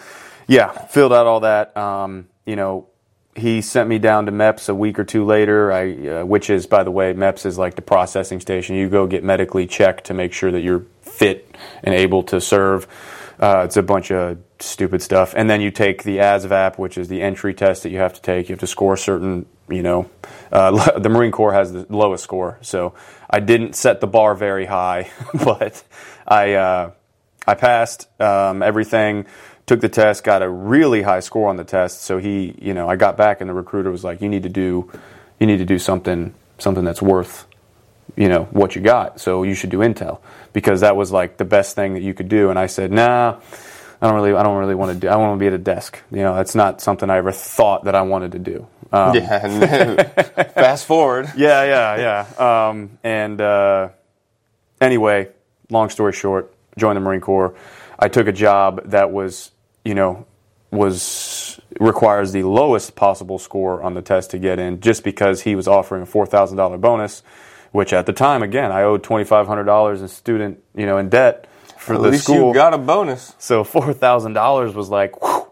yeah, 0.47 0.69
filled 0.69 1.15
out 1.15 1.27
all 1.27 1.41
that. 1.41 1.75
Um, 1.79 2.29
you 2.45 2.57
know, 2.57 2.89
he 3.35 3.63
sent 3.63 3.89
me 3.89 3.99
down 3.99 4.27
to 4.27 4.33
MEPS 4.33 4.69
a 4.69 4.75
week 4.75 4.99
or 4.99 5.05
two 5.05 5.25
later. 5.25 5.73
I, 5.73 5.93
uh, 6.07 6.25
which 6.27 6.51
is, 6.51 6.67
by 6.67 6.83
the 6.85 6.91
way, 6.91 7.15
MEPS 7.15 7.47
is 7.47 7.57
like 7.57 7.77
the 7.77 7.83
processing 7.83 8.39
station. 8.39 8.77
You 8.77 8.91
go 8.91 9.07
get 9.07 9.25
medically 9.25 9.67
checked 9.67 10.05
to 10.07 10.15
make 10.15 10.35
sure 10.35 10.51
that 10.51 10.61
you're 10.61 10.85
fit 11.01 11.49
and 11.83 11.95
able 11.95 12.23
to 12.25 12.39
serve. 12.39 12.87
Uh, 13.41 13.63
it's 13.65 13.79
a 13.79 13.83
bunch 13.83 14.13
of 14.13 14.37
stupid 14.59 15.01
stuff, 15.01 15.33
and 15.35 15.49
then 15.49 15.63
you 15.63 15.71
take 15.71 16.03
the 16.03 16.19
ASVAB, 16.19 16.77
which 16.77 16.99
is 16.99 17.09
the 17.09 17.23
entry 17.23 17.55
test 17.55 17.83
that 17.83 17.89
you 17.89 17.97
have 17.97 18.13
to 18.13 18.21
take. 18.21 18.51
You 18.51 18.53
have 18.53 18.61
to 18.61 18.67
score 18.67 18.99
certain, 18.99 19.47
you 19.71 19.83
know, 19.83 20.11
uh, 20.53 20.99
the 20.99 21.09
Marine 21.09 21.33
Corps 21.33 21.55
has 21.55 21.73
the 21.73 21.87
lowest 21.89 22.23
score, 22.23 22.59
so 22.61 22.95
I 23.31 23.41
didn't 23.41 23.77
set 23.77 24.03
the 24.03 24.07
bar 24.07 24.35
very 24.35 24.67
high, 24.67 25.11
but 25.45 25.83
I 26.29 26.53
uh, 26.53 26.91
I 27.47 27.55
passed 27.55 28.09
um, 28.21 28.63
everything. 28.63 29.25
Took 29.65 29.81
the 29.81 29.89
test, 29.89 30.25
got 30.25 30.43
a 30.43 30.49
really 30.49 31.03
high 31.03 31.21
score 31.21 31.49
on 31.49 31.57
the 31.57 31.65
test. 31.65 32.03
So 32.03 32.19
he, 32.19 32.57
you 32.61 32.75
know, 32.75 32.89
I 32.89 32.97
got 32.97 33.17
back 33.17 33.41
and 33.41 33.49
the 33.49 33.55
recruiter 33.55 33.91
was 33.91 34.05
like, 34.05 34.21
"You 34.21 34.29
need 34.29 34.43
to 34.43 34.49
do, 34.49 34.91
you 35.39 35.47
need 35.47 35.59
to 35.59 35.65
do 35.65 35.79
something, 35.79 36.35
something 36.59 36.85
that's 36.85 37.01
worth, 37.01 37.47
you 38.17 38.29
know, 38.29 38.45
what 38.51 38.75
you 38.75 38.83
got. 38.83 39.21
So 39.21 39.43
you 39.43 39.55
should 39.55 39.71
do 39.71 39.79
Intel 39.79 40.21
because 40.53 40.81
that 40.81 40.97
was 40.97 41.13
like 41.13 41.37
the 41.37 41.45
best 41.45 41.75
thing 41.77 41.95
that 41.95 42.03
you 42.03 42.15
could 42.15 42.29
do." 42.29 42.51
And 42.51 42.59
I 42.59 42.67
said, 42.67 42.93
"Nah, 42.93 43.39
I 44.01 44.07
don't 44.07 44.15
really, 44.15 44.35
I 44.35 44.43
don't 44.43 44.59
really 44.59 44.75
want 44.75 44.93
to 44.93 44.99
do. 44.99 45.09
I 45.09 45.17
want 45.17 45.39
to 45.39 45.41
be 45.41 45.47
at 45.47 45.53
a 45.53 45.59
desk. 45.59 45.99
You 46.11 46.19
know, 46.23 46.35
that's 46.35 46.55
not 46.55 46.81
something 46.81 47.11
I 47.11 47.19
ever 47.19 47.33
thought 47.33 47.85
that 47.85 47.95
I 47.95 48.03
wanted 48.03 48.33
to 48.33 48.39
do." 48.39 48.67
Um, 48.93 49.15
Yeah. 49.15 50.03
Fast 50.55 50.87
forward. 50.87 51.31
yeah, 51.37 51.65
yeah, 51.65 52.27
yeah. 52.39 52.69
Um, 52.69 52.99
and 53.05 53.41
uh, 53.41 53.91
anyway, 54.81 55.29
long 55.71 55.91
story 55.91 56.13
short, 56.13 56.53
joined 56.77 56.97
the 56.97 57.01
Marine 57.01 57.21
Corps. 57.21 57.55
I 57.99 58.09
took 58.09 58.27
a 58.27 58.33
job 58.33 58.83
that 58.91 59.13
was, 59.13 59.53
you 59.85 59.95
know, 59.95 60.27
was 60.73 61.61
requires 61.79 62.33
the 62.33 62.43
lowest 62.45 62.95
possible 62.97 63.39
score 63.39 63.83
on 63.83 63.95
the 63.95 64.03
test 64.03 64.31
to 64.31 64.39
get 64.39 64.59
in, 64.59 64.81
just 64.81 65.05
because 65.05 65.43
he 65.43 65.55
was 65.55 65.69
offering 65.69 66.03
a 66.03 66.07
four 66.07 66.27
thousand 66.27 66.57
dollar 66.57 66.79
bonus, 66.79 67.23
which 67.73 67.93
at 67.93 68.07
the 68.07 68.13
time, 68.13 68.43
again, 68.43 68.73
I 68.73 68.83
owed 68.83 69.03
twenty 69.03 69.25
five 69.25 69.47
hundred 69.47 69.65
dollars 69.65 70.03
in 70.03 70.09
student, 70.09 70.63
you 70.75 70.87
know, 70.87 70.99
in 70.99 71.09
debt 71.09 71.47
for 71.79 71.95
At 71.95 72.03
the 72.03 72.09
least 72.11 72.25
school. 72.25 72.49
you 72.49 72.55
got 72.55 72.75
a 72.75 72.79
bonus. 72.79 73.35
So 73.39 73.65
four 73.65 73.93
thousand 73.93 74.33
dollars 74.35 74.75
was 74.75 74.89
like, 74.89 75.23
whew, 75.23 75.47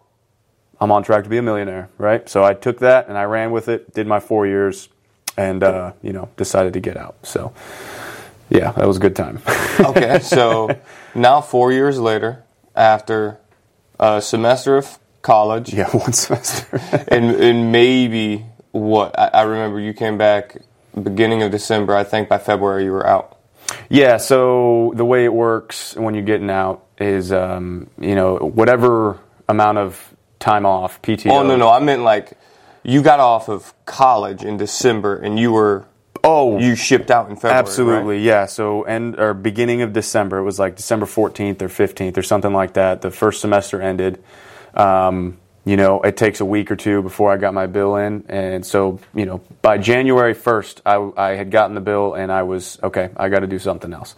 I'm 0.81 0.91
on 0.93 1.03
track 1.03 1.25
to 1.25 1.31
be 1.31 1.38
a 1.38 1.43
millionaire, 1.43 1.88
right? 1.99 2.29
So 2.29 2.44
I 2.44 2.55
took 2.55 2.79
that 2.81 3.09
and 3.09 3.17
I 3.19 3.25
ran 3.25 3.50
with 3.50 3.69
it, 3.69 3.93
did 3.94 4.06
my 4.06 4.20
four 4.20 4.47
years, 4.47 4.88
and 5.37 5.62
uh, 5.62 5.93
you 6.03 6.12
know 6.12 6.29
decided 6.37 6.73
to 6.75 6.81
get 6.81 6.97
out. 6.97 7.17
So 7.23 7.53
yeah, 8.50 8.73
that 8.73 8.87
was 8.87 8.97
a 8.97 9.00
good 9.00 9.17
time. 9.17 9.41
Okay, 9.81 10.19
so 10.19 10.76
now 11.14 11.40
four 11.40 11.71
years 11.71 12.00
later, 12.00 12.42
after 12.75 13.38
a 14.00 14.21
semester 14.21 14.76
of 14.76 14.99
college, 15.23 15.73
yeah, 15.73 15.88
one 15.92 16.12
semester. 16.12 16.81
and, 17.07 17.31
and 17.37 17.71
maybe 17.71 18.45
what 18.73 19.16
I, 19.16 19.28
I 19.28 19.42
remember 19.42 19.78
you 19.78 19.95
came 19.95 20.19
back 20.19 20.57
beginning 20.99 21.43
of 21.43 21.50
December. 21.50 21.95
I 21.95 22.05
think 22.05 22.28
by 22.28 22.38
February 22.38 22.85
you 22.85 22.93
were 22.93 23.07
out. 23.07 23.38
yeah. 23.88 24.17
So 24.17 24.93
the 24.97 25.05
way 25.05 25.25
it 25.25 25.33
works 25.33 25.95
when 25.97 26.14
you're 26.14 26.25
getting 26.25 26.50
out 26.50 26.85
is, 26.99 27.33
um, 27.33 27.88
you 28.00 28.14
know, 28.14 28.37
whatever 28.37 29.19
amount 29.49 29.78
of 29.78 30.14
time 30.40 30.64
off 30.67 31.00
PTO. 31.02 31.31
Oh 31.31 31.43
no, 31.43 31.57
no, 31.57 31.69
I 31.69 31.78
meant 31.81 32.02
like 32.02 32.33
you 32.83 33.02
got 33.02 33.21
off 33.21 33.49
of 33.49 33.75
college 33.87 34.43
in 34.45 34.57
December 34.57 35.17
and 35.17 35.38
you 35.38 35.52
were 35.52 35.85
Oh, 36.25 36.59
you 36.59 36.75
shipped 36.75 37.12
out 37.12 37.31
in 37.31 37.37
February. 37.37 37.59
Absolutely, 37.59 38.17
right? 38.17 38.25
yeah. 38.25 38.47
So 38.47 38.83
end 38.83 39.19
or 39.21 39.35
beginning 39.35 39.83
of 39.83 39.93
December, 39.93 40.38
it 40.38 40.43
was 40.43 40.59
like 40.59 40.75
December 40.76 41.07
fourteenth 41.07 41.62
or 41.62 41.69
fifteenth 41.69 42.19
or 42.19 42.23
something 42.25 42.52
like 42.52 42.73
that. 42.75 43.02
The 43.02 43.11
first 43.12 43.40
semester 43.40 43.81
ended. 43.81 44.23
Um, 44.75 45.38
you 45.68 45.76
know, 45.76 46.00
it 46.00 46.16
takes 46.16 46.40
a 46.40 46.44
week 46.46 46.70
or 46.70 46.76
two 46.76 47.02
before 47.02 47.30
I 47.30 47.37
got 47.37 47.52
my 47.52 47.66
bill 47.66 47.96
in, 47.96 48.25
and 48.28 48.64
so 48.64 49.00
you 49.14 49.26
know, 49.26 49.42
by 49.60 49.76
January 49.76 50.32
first, 50.32 50.80
I, 50.87 51.10
I 51.16 51.30
had 51.30 51.50
gotten 51.50 51.75
the 51.75 51.82
bill, 51.82 52.14
and 52.14 52.32
I 52.32 52.42
was 52.44 52.78
okay. 52.82 53.10
I 53.16 53.28
got 53.28 53.40
to 53.40 53.46
do 53.46 53.58
something 53.58 53.92
else. 53.92 54.14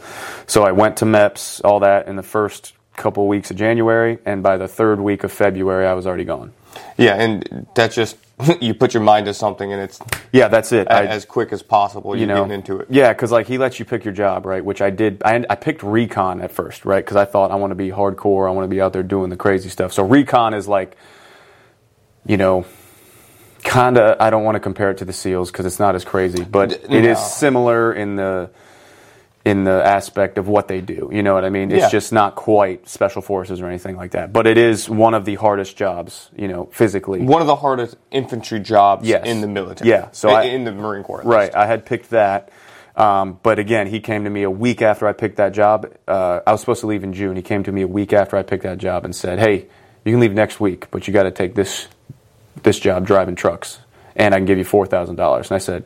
So 0.46 0.62
I 0.62 0.70
went 0.72 0.98
to 0.98 1.04
MEPS, 1.06 1.60
all 1.64 1.80
that 1.80 2.06
in 2.06 2.14
the 2.14 2.22
first 2.22 2.72
couple 2.96 3.26
weeks 3.26 3.50
of 3.50 3.56
January, 3.56 4.18
and 4.24 4.42
by 4.44 4.58
the 4.58 4.68
third 4.68 5.00
week 5.00 5.24
of 5.24 5.32
February, 5.32 5.86
I 5.86 5.94
was 5.94 6.06
already 6.06 6.24
gone. 6.24 6.52
Yeah, 6.96 7.14
and 7.20 7.66
that's 7.74 7.96
just 7.96 8.16
you 8.60 8.74
put 8.74 8.94
your 8.94 9.02
mind 9.02 9.26
to 9.26 9.34
something 9.34 9.72
and 9.72 9.82
it's 9.82 9.98
Yeah, 10.32 10.46
that's 10.48 10.70
it. 10.72 10.86
a- 10.86 10.92
I- 10.94 11.06
as 11.06 11.24
quick 11.24 11.52
as 11.52 11.62
possible. 11.62 12.12
You're 12.14 12.20
you 12.20 12.26
know, 12.26 12.44
getting 12.44 12.52
into 12.52 12.78
it. 12.78 12.86
Yeah, 12.90 13.12
because 13.12 13.32
like 13.32 13.48
he 13.48 13.58
lets 13.58 13.78
you 13.80 13.84
pick 13.84 14.04
your 14.04 14.14
job, 14.14 14.46
right? 14.46 14.64
Which 14.64 14.80
I 14.80 14.90
did. 14.90 15.20
I, 15.24 15.44
I 15.50 15.56
picked 15.56 15.82
recon 15.82 16.40
at 16.40 16.52
first, 16.52 16.84
right? 16.84 17.04
Because 17.04 17.16
I 17.16 17.24
thought 17.24 17.50
I 17.50 17.56
want 17.56 17.72
to 17.72 17.74
be 17.74 17.88
hardcore. 17.90 18.46
I 18.48 18.52
want 18.52 18.64
to 18.64 18.68
be 18.74 18.80
out 18.80 18.92
there 18.92 19.02
doing 19.02 19.30
the 19.30 19.36
crazy 19.36 19.68
stuff. 19.68 19.92
So 19.92 20.04
recon 20.04 20.54
is 20.54 20.68
like, 20.68 20.96
you 22.26 22.36
know, 22.36 22.64
kind 23.62 23.98
of. 23.98 24.20
I 24.20 24.30
don't 24.30 24.44
want 24.44 24.56
to 24.56 24.60
compare 24.60 24.90
it 24.90 24.98
to 24.98 25.04
the 25.04 25.12
SEALs 25.12 25.50
because 25.50 25.66
it's 25.66 25.78
not 25.78 25.94
as 25.94 26.04
crazy, 26.04 26.44
but 26.44 26.72
it 26.72 26.92
is 27.04 27.18
no. 27.18 27.24
similar 27.24 27.92
in 27.92 28.16
the 28.16 28.50
in 29.42 29.64
the 29.64 29.82
aspect 29.82 30.36
of 30.36 30.48
what 30.48 30.68
they 30.68 30.82
do. 30.82 31.08
You 31.10 31.22
know 31.22 31.32
what 31.32 31.46
I 31.46 31.48
mean? 31.50 31.70
It's 31.72 31.84
Yeah. 31.84 31.88
just 31.88 32.12
not 32.12 32.34
quite 32.34 32.86
special 32.86 33.22
forces 33.22 33.62
or 33.62 33.66
anything 33.68 33.96
like 33.96 34.10
that. 34.10 34.34
But 34.34 34.46
it 34.46 34.58
is 34.58 34.88
one 34.90 35.14
of 35.14 35.24
the 35.24 35.36
hardest 35.36 35.78
jobs, 35.78 36.28
you 36.36 36.46
know, 36.46 36.68
physically. 36.72 37.22
One 37.22 37.40
of 37.40 37.46
the 37.46 37.56
hardest 37.56 37.96
infantry 38.10 38.60
jobs 38.60 39.08
Yes. 39.08 39.24
in 39.26 39.40
the 39.40 39.46
military. 39.48 39.88
Yeah, 39.88 40.08
so 40.12 40.28
in, 40.28 40.34
I- 40.36 40.42
in 40.44 40.64
the 40.64 40.72
Marine 40.72 41.02
Corps. 41.04 41.22
Right. 41.24 41.44
least. 41.44 41.56
I 41.56 41.64
had 41.66 41.86
picked 41.86 42.10
that. 42.10 42.50
Um, 42.96 43.38
but 43.42 43.58
again, 43.58 43.86
he 43.86 44.00
came 44.00 44.24
to 44.24 44.30
me 44.30 44.42
a 44.42 44.50
week 44.50 44.82
after 44.82 45.06
I 45.08 45.12
picked 45.14 45.36
that 45.36 45.52
job. 45.54 45.86
Uh, 46.06 46.40
I 46.46 46.52
was 46.52 46.60
supposed 46.60 46.82
to 46.82 46.86
leave 46.86 47.02
in 47.02 47.14
June. 47.14 47.34
He 47.34 47.40
came 47.42 47.62
to 47.62 47.72
me 47.72 47.80
a 47.80 47.86
week 47.88 48.12
after 48.12 48.36
I 48.36 48.42
picked 48.42 48.64
that 48.64 48.76
job 48.76 49.06
and 49.06 49.16
said, 49.16 49.38
"Hey, 49.38 49.68
you 50.04 50.12
can 50.12 50.20
leave 50.20 50.34
next 50.34 50.60
week, 50.60 50.88
but 50.90 51.06
you 51.08 51.14
got 51.14 51.22
to 51.22 51.30
take 51.30 51.54
this 51.54 51.88
this 52.62 52.78
job 52.78 53.06
driving 53.06 53.34
trucks, 53.34 53.78
and 54.16 54.34
I 54.34 54.38
can 54.38 54.46
give 54.46 54.58
you 54.58 54.64
four 54.64 54.86
thousand 54.86 55.16
dollars." 55.16 55.50
And 55.50 55.56
I 55.56 55.58
said, 55.58 55.84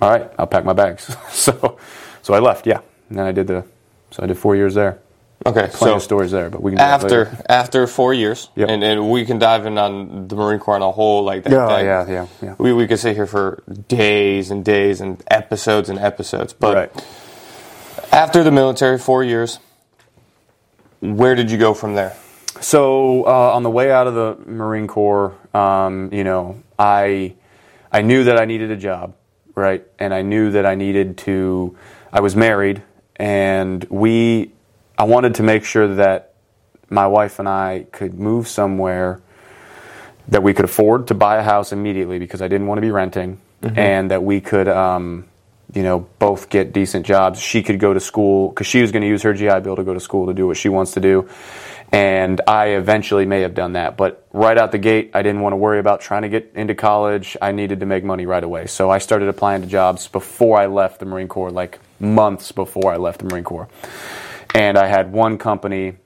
"All 0.00 0.10
right, 0.10 0.30
I'll 0.38 0.46
pack 0.46 0.64
my 0.64 0.72
bags." 0.72 1.14
so, 1.30 1.78
so 2.22 2.34
I 2.34 2.38
left. 2.38 2.66
Yeah, 2.66 2.80
and 3.08 3.18
then 3.18 3.26
I 3.26 3.32
did 3.32 3.46
the 3.46 3.64
so 4.10 4.22
I 4.22 4.26
did 4.26 4.38
four 4.38 4.56
years 4.56 4.74
there. 4.74 4.98
Okay. 5.46 5.68
Plenty 5.72 5.92
So 5.92 5.94
of 5.96 6.02
stories 6.02 6.30
there, 6.32 6.50
but 6.50 6.62
we 6.62 6.72
can 6.72 6.80
after 6.80 7.34
after 7.48 7.86
four 7.86 8.12
years, 8.12 8.50
Yep. 8.56 8.68
and, 8.68 8.84
and 8.84 9.10
we 9.10 9.24
can 9.24 9.38
dive 9.38 9.64
in 9.64 9.78
on 9.78 10.28
the 10.28 10.36
Marine 10.36 10.58
Corps 10.58 10.74
on 10.74 10.82
a 10.82 10.90
whole 10.92 11.24
like 11.24 11.44
that. 11.44 11.52
Yeah, 11.52 11.66
that- 11.66 11.84
yeah, 11.84 12.06
yeah, 12.10 12.26
yeah. 12.42 12.54
We 12.58 12.74
we 12.74 12.86
could 12.86 12.98
sit 12.98 13.16
here 13.16 13.26
for 13.26 13.62
days 13.88 14.50
and 14.50 14.62
days 14.62 15.00
and 15.00 15.22
episodes 15.28 15.88
and 15.88 15.98
episodes. 15.98 16.52
But 16.52 16.74
right. 16.76 17.06
after 18.12 18.42
the 18.42 18.50
military, 18.50 18.98
four 18.98 19.24
years, 19.24 19.58
where 21.00 21.34
did 21.34 21.50
you 21.50 21.56
go 21.56 21.72
from 21.72 21.94
there? 21.94 22.14
So 22.60 23.24
uh, 23.26 23.54
on 23.54 23.62
the 23.62 23.70
way 23.70 23.92
out 23.92 24.06
of 24.06 24.14
the 24.14 24.36
Marine 24.50 24.88
Corps, 24.88 25.34
um, 25.54 26.12
you 26.12 26.24
know, 26.24 26.62
I 26.78 27.34
I 27.92 28.02
knew 28.02 28.24
that 28.24 28.38
I 28.38 28.44
needed 28.44 28.70
a 28.70 28.76
job, 28.76 29.14
right? 29.54 29.86
And 29.98 30.12
I 30.12 30.22
knew 30.22 30.50
that 30.52 30.66
I 30.66 30.74
needed 30.74 31.18
to. 31.18 31.76
I 32.12 32.20
was 32.20 32.34
married, 32.34 32.82
and 33.16 33.84
we. 33.84 34.52
I 34.98 35.04
wanted 35.04 35.36
to 35.36 35.42
make 35.42 35.64
sure 35.64 35.94
that 35.94 36.34
my 36.90 37.06
wife 37.06 37.38
and 37.38 37.48
I 37.48 37.86
could 37.92 38.14
move 38.14 38.48
somewhere 38.48 39.22
that 40.28 40.42
we 40.42 40.52
could 40.52 40.64
afford 40.64 41.08
to 41.08 41.14
buy 41.14 41.36
a 41.36 41.42
house 41.42 41.72
immediately 41.72 42.18
because 42.18 42.42
I 42.42 42.48
didn't 42.48 42.66
want 42.66 42.78
to 42.78 42.82
be 42.82 42.90
renting, 42.90 43.40
and 43.76 44.10
that 44.10 44.22
we 44.22 44.40
could, 44.40 44.68
um, 44.68 45.26
you 45.72 45.82
know, 45.82 46.06
both 46.18 46.50
get 46.50 46.72
decent 46.72 47.06
jobs. 47.06 47.40
She 47.40 47.62
could 47.62 47.78
go 47.80 47.94
to 47.94 48.00
school 48.00 48.48
because 48.50 48.66
she 48.66 48.82
was 48.82 48.92
going 48.92 49.02
to 49.02 49.08
use 49.08 49.22
her 49.22 49.32
GI 49.32 49.60
Bill 49.60 49.76
to 49.76 49.84
go 49.84 49.94
to 49.94 50.00
school 50.00 50.26
to 50.26 50.34
do 50.34 50.46
what 50.46 50.56
she 50.56 50.68
wants 50.68 50.92
to 50.92 51.00
do, 51.00 51.28
and 51.92 52.40
I 52.46 52.68
eventually 52.68 53.26
may 53.26 53.40
have 53.40 53.54
done 53.54 53.72
that. 53.72 53.96
But 53.96 54.24
right 54.32 54.56
out 54.56 54.72
the 54.72 54.78
gate, 54.78 55.10
I 55.14 55.22
didn't 55.22 55.40
want 55.40 55.52
to 55.52 55.56
worry 55.56 55.78
about 55.78 56.00
trying 56.00 56.22
to 56.22 56.28
get 56.28 56.52
into 56.54 56.74
college. 56.74 57.36
I 57.42 57.52
needed 57.52 57.80
to 57.80 57.86
make 57.86 58.04
money 58.04 58.26
right 58.26 58.42
away, 58.42 58.66
so 58.66 58.90
I 58.90 58.98
started 58.98 59.28
applying 59.28 59.62
to 59.62 59.68
jobs 59.68 60.08
before 60.08 60.58
I 60.58 60.66
left 60.66 61.00
the 61.00 61.06
Marine 61.06 61.28
Corps, 61.28 61.50
like 61.50 61.78
months 61.98 62.52
before 62.52 62.92
I 62.92 62.96
left 62.96 63.18
the 63.18 63.26
Marine 63.26 63.44
Corps, 63.44 63.68
and 64.54 64.78
I 64.78 64.86
had 64.86 65.12
one 65.12 65.38
company. 65.38 65.96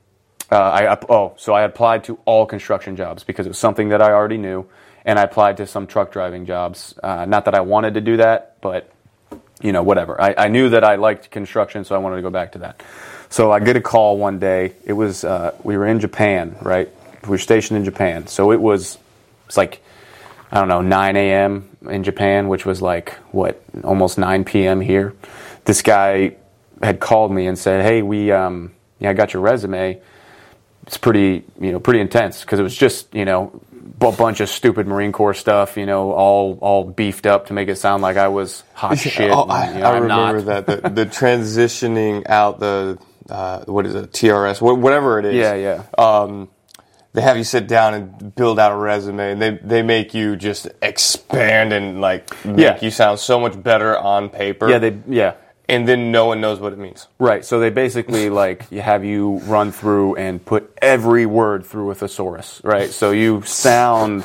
Uh, 0.51 0.57
I 0.57 0.99
oh, 1.09 1.35
so 1.37 1.53
I 1.55 1.63
applied 1.63 2.05
to 2.05 2.19
all 2.25 2.47
construction 2.47 2.97
jobs 2.97 3.25
because 3.25 3.47
it 3.47 3.51
was 3.51 3.59
something 3.59 3.91
that 3.91 4.01
I 4.01 4.13
already 4.13 4.39
knew, 4.39 4.67
and 5.05 5.19
I 5.19 5.23
applied 5.23 5.59
to 5.59 5.67
some 5.67 5.87
truck 5.87 6.13
driving 6.13 6.47
jobs. 6.47 6.95
Uh, 7.03 7.25
not 7.27 7.45
that 7.47 7.55
I 7.55 7.61
wanted 7.61 7.95
to 7.95 8.01
do 8.01 8.17
that, 8.19 8.57
but 8.61 8.91
you 9.61 9.73
know, 9.73 9.83
whatever. 9.83 10.21
I, 10.21 10.35
I 10.37 10.49
knew 10.49 10.71
that 10.71 10.85
I 10.85 10.97
liked 10.97 11.31
construction, 11.31 11.85
so 11.85 11.95
I 11.95 11.99
wanted 11.99 12.17
to 12.17 12.23
go 12.23 12.31
back 12.31 12.53
to 12.53 12.59
that. 12.59 12.83
So 13.35 13.51
I 13.51 13.59
get 13.59 13.75
a 13.75 13.81
call 13.81 14.17
one 14.17 14.39
day. 14.39 14.75
It 14.85 14.93
was 14.93 15.25
uh, 15.25 15.57
we 15.65 15.77
were 15.77 15.89
in 15.89 15.99
Japan, 15.99 16.55
right? 16.63 16.89
We 17.25 17.31
were 17.31 17.39
stationed 17.39 17.77
in 17.77 17.85
Japan, 17.85 18.29
so 18.29 18.53
it 18.53 18.61
was 18.61 18.97
it's 19.47 19.57
like 19.57 19.83
I 20.53 20.61
don't 20.61 20.69
know 20.69 20.83
9 20.83 21.17
a.m. 21.17 21.69
in 21.91 22.05
Japan, 22.05 22.47
which 22.47 22.65
was 22.65 22.81
like 22.81 23.15
what 23.33 23.61
almost 23.83 24.19
9 24.19 24.45
p.m. 24.45 24.81
here. 24.81 25.15
This 25.65 25.83
guy 25.83 26.37
had 26.81 27.01
called 27.01 27.33
me 27.33 27.49
and 27.49 27.59
said, 27.59 27.85
"Hey, 27.85 28.03
we 28.03 28.31
um, 28.31 28.73
yeah, 29.01 29.11
I 29.11 29.15
got 29.15 29.33
your 29.33 29.43
resume." 29.43 30.01
it's 30.87 30.99
pretty 30.99 31.45
you 31.61 31.73
know 31.73 31.81
pretty 31.81 32.01
intense 32.01 32.43
because 32.43 32.59
it 32.59 32.63
was 32.63 32.77
just 32.77 33.13
you 33.15 33.25
know 33.25 33.61
a 34.01 34.13
bunch 34.13 34.41
of 34.41 34.49
stupid 34.49 34.87
Marine 34.87 35.13
Corps 35.13 35.35
stuff 35.35 35.77
you 35.77 35.87
know 35.87 36.13
all 36.13 36.59
all 36.61 36.85
beefed 36.85 37.27
up 37.27 37.47
to 37.47 37.55
make 37.55 37.69
it 37.69 37.77
sound 37.77 38.03
like 38.03 38.17
I 38.17 38.29
was 38.29 38.63
hot 38.75 38.99
shit. 38.99 39.31
Oh, 39.31 39.45
and, 39.45 39.53
I, 39.53 39.73
you 39.73 39.79
know, 39.81 39.87
I 39.87 39.97
I'm 39.97 40.03
remember 40.03 40.43
that 40.43 40.67
the, 40.67 40.89
the 40.91 41.07
transitioning 41.21 42.29
out 42.29 42.61
the 42.61 42.99
uh, 43.31 43.65
what 43.67 43.87
is 43.87 43.95
it 43.95 44.13
TRS 44.13 44.59
wh- 44.59 44.79
whatever 44.81 45.19
it 45.19 45.25
is. 45.27 45.35
Yeah, 45.35 45.55
yeah. 45.55 45.83
Um, 45.97 46.49
they 47.13 47.23
have 47.23 47.37
you 47.37 47.45
sit 47.45 47.69
down 47.69 47.95
and 47.95 48.35
build 48.35 48.59
out 48.59 48.73
a 48.73 48.77
resume, 48.77 49.33
and 49.33 49.41
they 49.41 49.51
they 49.63 49.83
make 49.83 50.15
you 50.15 50.35
just 50.37 50.67
expand 50.83 51.73
and 51.73 52.01
like 52.01 52.45
make 52.45 52.59
Yeah. 52.59 52.79
you 52.81 52.91
sound 52.91 53.19
so 53.21 53.39
much 53.39 53.61
better 53.63 53.97
on 53.97 54.29
paper. 54.31 54.69
Yeah, 54.69 54.79
they 54.79 54.99
yeah. 55.09 55.35
and 55.69 55.87
then 55.87 56.11
no 56.11 56.27
one 56.27 56.41
knows 56.41 56.59
what 56.59 56.73
it 56.73 56.79
means. 56.79 57.07
Right. 57.21 57.45
So 57.45 57.61
they 57.61 57.71
basically 57.71 58.31
like 58.43 58.67
you 58.71 58.81
have 58.81 59.05
you 59.05 59.39
run 59.47 59.71
through 59.71 60.17
and 60.17 60.45
put 60.45 60.77
every 60.83 61.25
word 61.25 61.65
through 61.65 61.91
a 61.93 61.95
thesaurus, 61.95 62.61
right? 62.65 62.91
So 62.91 63.13
you 63.13 63.43
sound 63.43 64.25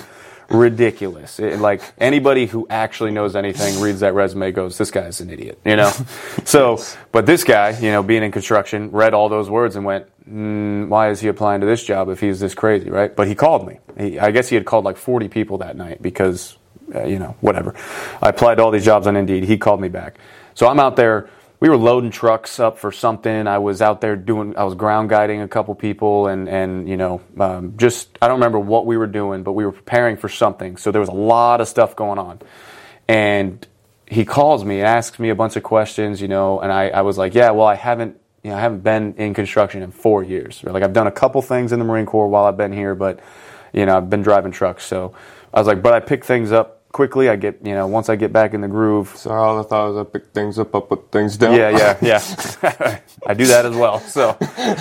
ridiculous. 0.49 1.39
It- 1.39 1.59
like 1.59 1.81
anybody 1.97 2.45
who 2.45 2.67
actually 2.69 3.11
knows 3.11 3.35
anything 3.35 3.79
reads 3.81 3.99
that 4.01 4.13
resume 4.13 4.51
goes, 4.51 4.77
"This 4.77 4.91
guy's 4.91 5.21
an 5.21 5.29
idiot," 5.29 5.59
you 5.65 5.75
know. 5.75 5.91
so, 6.45 6.79
but 7.11 7.25
this 7.25 7.43
guy, 7.43 7.77
you 7.79 7.91
know, 7.91 8.03
being 8.03 8.23
in 8.23 8.31
construction, 8.31 8.91
read 8.91 9.13
all 9.13 9.29
those 9.29 9.49
words 9.49 9.75
and 9.75 9.85
went, 9.85 10.05
mm, 10.29 10.87
"Why 10.87 11.09
is 11.09 11.19
he 11.19 11.27
applying 11.27 11.61
to 11.61 11.67
this 11.67 11.83
job 11.83 12.09
if 12.09 12.19
he's 12.19 12.39
this 12.39 12.53
crazy?" 12.53 12.89
Right? 12.89 13.15
But 13.15 13.27
he 13.27 13.35
called 13.35 13.67
me. 13.67 13.79
He, 13.97 14.19
I 14.19 14.31
guess 14.31 14.49
he 14.49 14.55
had 14.55 14.65
called 14.65 14.85
like 14.85 14.97
forty 14.97 15.27
people 15.27 15.59
that 15.59 15.75
night 15.75 16.01
because, 16.01 16.57
uh, 16.93 17.03
you 17.03 17.19
know, 17.19 17.35
whatever. 17.41 17.75
I 18.21 18.29
applied 18.29 18.55
to 18.55 18.63
all 18.63 18.71
these 18.71 18.85
jobs 18.85 19.07
on 19.07 19.15
Indeed. 19.15 19.43
He 19.43 19.57
called 19.57 19.81
me 19.81 19.89
back. 19.89 20.17
So 20.53 20.67
I'm 20.67 20.79
out 20.79 20.95
there 20.95 21.29
we 21.59 21.67
were 21.67 21.77
loading 21.77 22.09
trucks 22.09 22.59
up 22.59 22.77
for 22.77 22.91
something. 22.91 23.47
I 23.47 23.57
was 23.57 23.81
out 23.81 23.99
there 23.99 24.15
doing, 24.15 24.55
I 24.55 24.63
was 24.63 24.75
ground 24.75 25.09
guiding 25.09 25.41
a 25.41 25.47
couple 25.47 25.75
people, 25.75 26.27
and 26.27 26.47
and 26.47 26.87
you 26.87 26.97
know, 26.97 27.21
um, 27.39 27.73
just 27.77 28.17
I 28.21 28.27
don't 28.27 28.37
remember 28.37 28.59
what 28.59 28.85
we 28.85 28.97
were 28.97 29.07
doing, 29.07 29.43
but 29.43 29.53
we 29.53 29.65
were 29.65 29.71
preparing 29.71 30.17
for 30.17 30.29
something. 30.29 30.77
So 30.77 30.91
there 30.91 31.01
was 31.01 31.09
a 31.09 31.13
lot 31.13 31.59
of 31.59 31.67
stuff 31.67 31.95
going 31.95 32.17
on, 32.17 32.39
and 33.07 33.65
he 34.07 34.25
calls 34.25 34.63
me 34.63 34.79
and 34.79 34.87
asks 34.87 35.19
me 35.19 35.29
a 35.29 35.35
bunch 35.35 35.55
of 35.55 35.63
questions, 35.63 36.21
you 36.21 36.27
know, 36.27 36.59
and 36.61 36.71
I, 36.71 36.89
I 36.89 37.01
was 37.01 37.17
like, 37.17 37.35
yeah, 37.35 37.51
well, 37.51 37.67
I 37.67 37.75
haven't. 37.75 38.17
You 38.41 38.51
know, 38.51 38.57
I 38.57 38.61
haven't 38.61 38.85
been 38.85 39.15
in 39.15 39.33
construction 39.33 39.83
in 39.83 39.91
four 39.91 40.23
years. 40.23 40.63
Right? 40.63 40.71
Like 40.71 40.81
I've 40.81 40.93
done 40.93 41.07
a 41.07 41.11
couple 41.11 41.41
things 41.41 41.73
in 41.73 41.79
the 41.79 41.83
Marine 41.83 42.05
Corps 42.05 42.29
while 42.29 42.45
I've 42.45 42.55
been 42.55 42.71
here, 42.71 42.95
but 42.95 43.19
you 43.73 43.85
know, 43.85 43.97
I've 43.97 44.09
been 44.09 44.21
driving 44.21 44.53
trucks. 44.53 44.85
So 44.85 45.13
I 45.53 45.59
was 45.59 45.67
like, 45.67 45.81
but 45.81 45.93
I 45.93 45.99
pick 45.99 46.23
things 46.23 46.53
up 46.53 46.78
quickly. 46.91 47.29
I 47.29 47.35
get, 47.35 47.59
you 47.63 47.73
know, 47.73 47.87
once 47.87 48.09
I 48.09 48.15
get 48.15 48.33
back 48.33 48.53
in 48.53 48.61
the 48.61 48.67
groove, 48.67 49.13
So 49.15 49.31
all 49.31 49.59
I 49.59 49.63
thought 49.63 49.93
was 49.93 49.97
I 49.97 50.03
pick 50.09 50.27
things 50.33 50.57
up, 50.59 50.75
I 50.75 50.79
put 50.79 51.11
things 51.11 51.37
down. 51.37 51.55
yeah, 51.55 51.69
yeah, 51.69 51.97
yeah. 52.63 52.99
I 53.27 53.33
do 53.33 53.45
that 53.47 53.65
as 53.65 53.75
well. 53.75 53.99
So, 53.99 54.29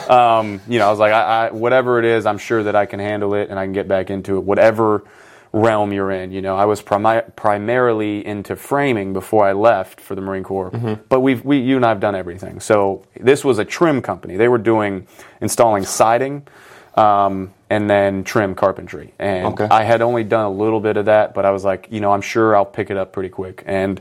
um, 0.09 0.61
you 0.69 0.79
know, 0.79 0.87
I 0.87 0.91
was 0.91 0.99
like, 0.99 1.13
I, 1.13 1.49
I, 1.49 1.51
whatever 1.51 1.99
it 1.99 2.05
is, 2.05 2.27
I'm 2.27 2.39
sure 2.39 2.63
that 2.63 2.75
I 2.77 2.87
can 2.87 3.01
handle 3.01 3.35
it 3.35 3.51
and 3.51 3.59
I 3.59 3.65
can 3.65 3.73
get 3.73 3.89
back 3.89 4.11
into 4.11 4.37
it, 4.37 4.45
whatever 4.45 5.05
realm 5.53 5.93
you're 5.93 6.11
in. 6.11 6.31
You 6.31 6.43
know, 6.43 6.57
I 6.57 6.67
was 6.67 6.83
primi- 6.83 7.23
primarily 7.37 8.25
into 8.27 8.55
framing 8.57 9.13
before 9.13 9.47
I 9.47 9.53
left 9.53 10.01
for 10.01 10.15
the 10.15 10.21
Marine 10.21 10.45
Corps, 10.45 10.71
but 11.09 11.21
we've, 11.21 11.45
we, 11.45 11.59
you 11.59 11.77
and 11.77 11.85
I 11.87 11.89
have 11.91 12.01
done 12.01 12.15
everything. 12.15 12.61
So 12.61 13.05
this 13.19 13.45
was 13.45 13.59
a 13.59 13.65
trim 13.65 14.03
company. 14.03 14.37
They 14.37 14.49
were 14.49 14.59
doing 14.59 15.07
installing 15.41 15.85
siding. 15.85 16.47
Um, 16.97 17.53
and 17.71 17.89
then 17.89 18.25
trim 18.25 18.55
carpentry. 18.55 19.13
And 19.19 19.47
Okay. 19.49 19.69
I 19.71 19.85
had 19.85 20.01
only 20.03 20.25
done 20.25 20.47
a 20.47 20.51
little 20.51 20.81
bit 20.81 20.97
of 20.97 21.07
that, 21.07 21.35
but 21.35 21.45
I 21.45 21.51
was 21.51 21.65
like, 21.65 21.89
you 21.91 22.01
know, 22.01 22.13
I'm 22.13 22.21
sure 22.23 22.57
I'll 22.57 22.65
pick 22.65 22.91
it 22.91 22.97
up 22.97 23.13
pretty 23.13 23.29
quick. 23.29 23.63
And 23.67 24.01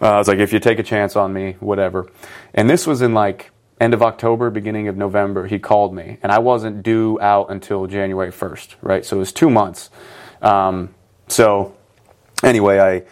uh, 0.00 0.14
I 0.14 0.18
was 0.18 0.28
like, 0.28 0.38
if 0.38 0.52
you 0.52 0.58
take 0.58 0.78
a 0.78 0.82
chance 0.82 1.14
on 1.16 1.32
me, 1.32 1.56
whatever. 1.60 2.10
And 2.54 2.68
this 2.68 2.86
was 2.86 3.02
in 3.02 3.14
like 3.14 3.50
end 3.80 3.94
of 3.94 4.02
October, 4.02 4.50
beginning 4.50 4.88
of 4.88 4.96
November. 4.96 5.46
He 5.46 5.58
called 5.58 5.94
me, 5.94 6.18
and 6.22 6.32
I 6.32 6.38
wasn't 6.38 6.82
due 6.82 7.18
out 7.20 7.50
until 7.50 7.86
January 7.86 8.30
1st, 8.32 8.74
right? 8.82 9.04
So 9.04 9.16
it 9.16 9.20
was 9.20 9.32
two 9.32 9.50
months. 9.50 9.90
Um, 10.42 10.94
so 11.28 11.74
anyway, 12.42 12.78
I 12.80 13.02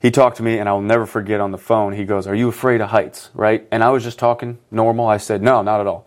he 0.00 0.10
talked 0.10 0.36
to 0.36 0.42
me, 0.42 0.58
and 0.58 0.68
I'll 0.68 0.82
never 0.82 1.06
forget 1.06 1.40
on 1.40 1.50
the 1.50 1.58
phone. 1.58 1.94
He 1.94 2.04
goes, 2.04 2.26
"Are 2.26 2.34
you 2.34 2.48
afraid 2.48 2.82
of 2.82 2.90
heights?" 2.90 3.30
Right? 3.34 3.66
And 3.70 3.82
I 3.82 3.88
was 3.90 4.02
just 4.04 4.18
talking 4.18 4.58
normal. 4.70 5.06
I 5.06 5.16
said, 5.16 5.42
"No, 5.42 5.62
not 5.62 5.80
at 5.80 5.86
all." 5.86 6.06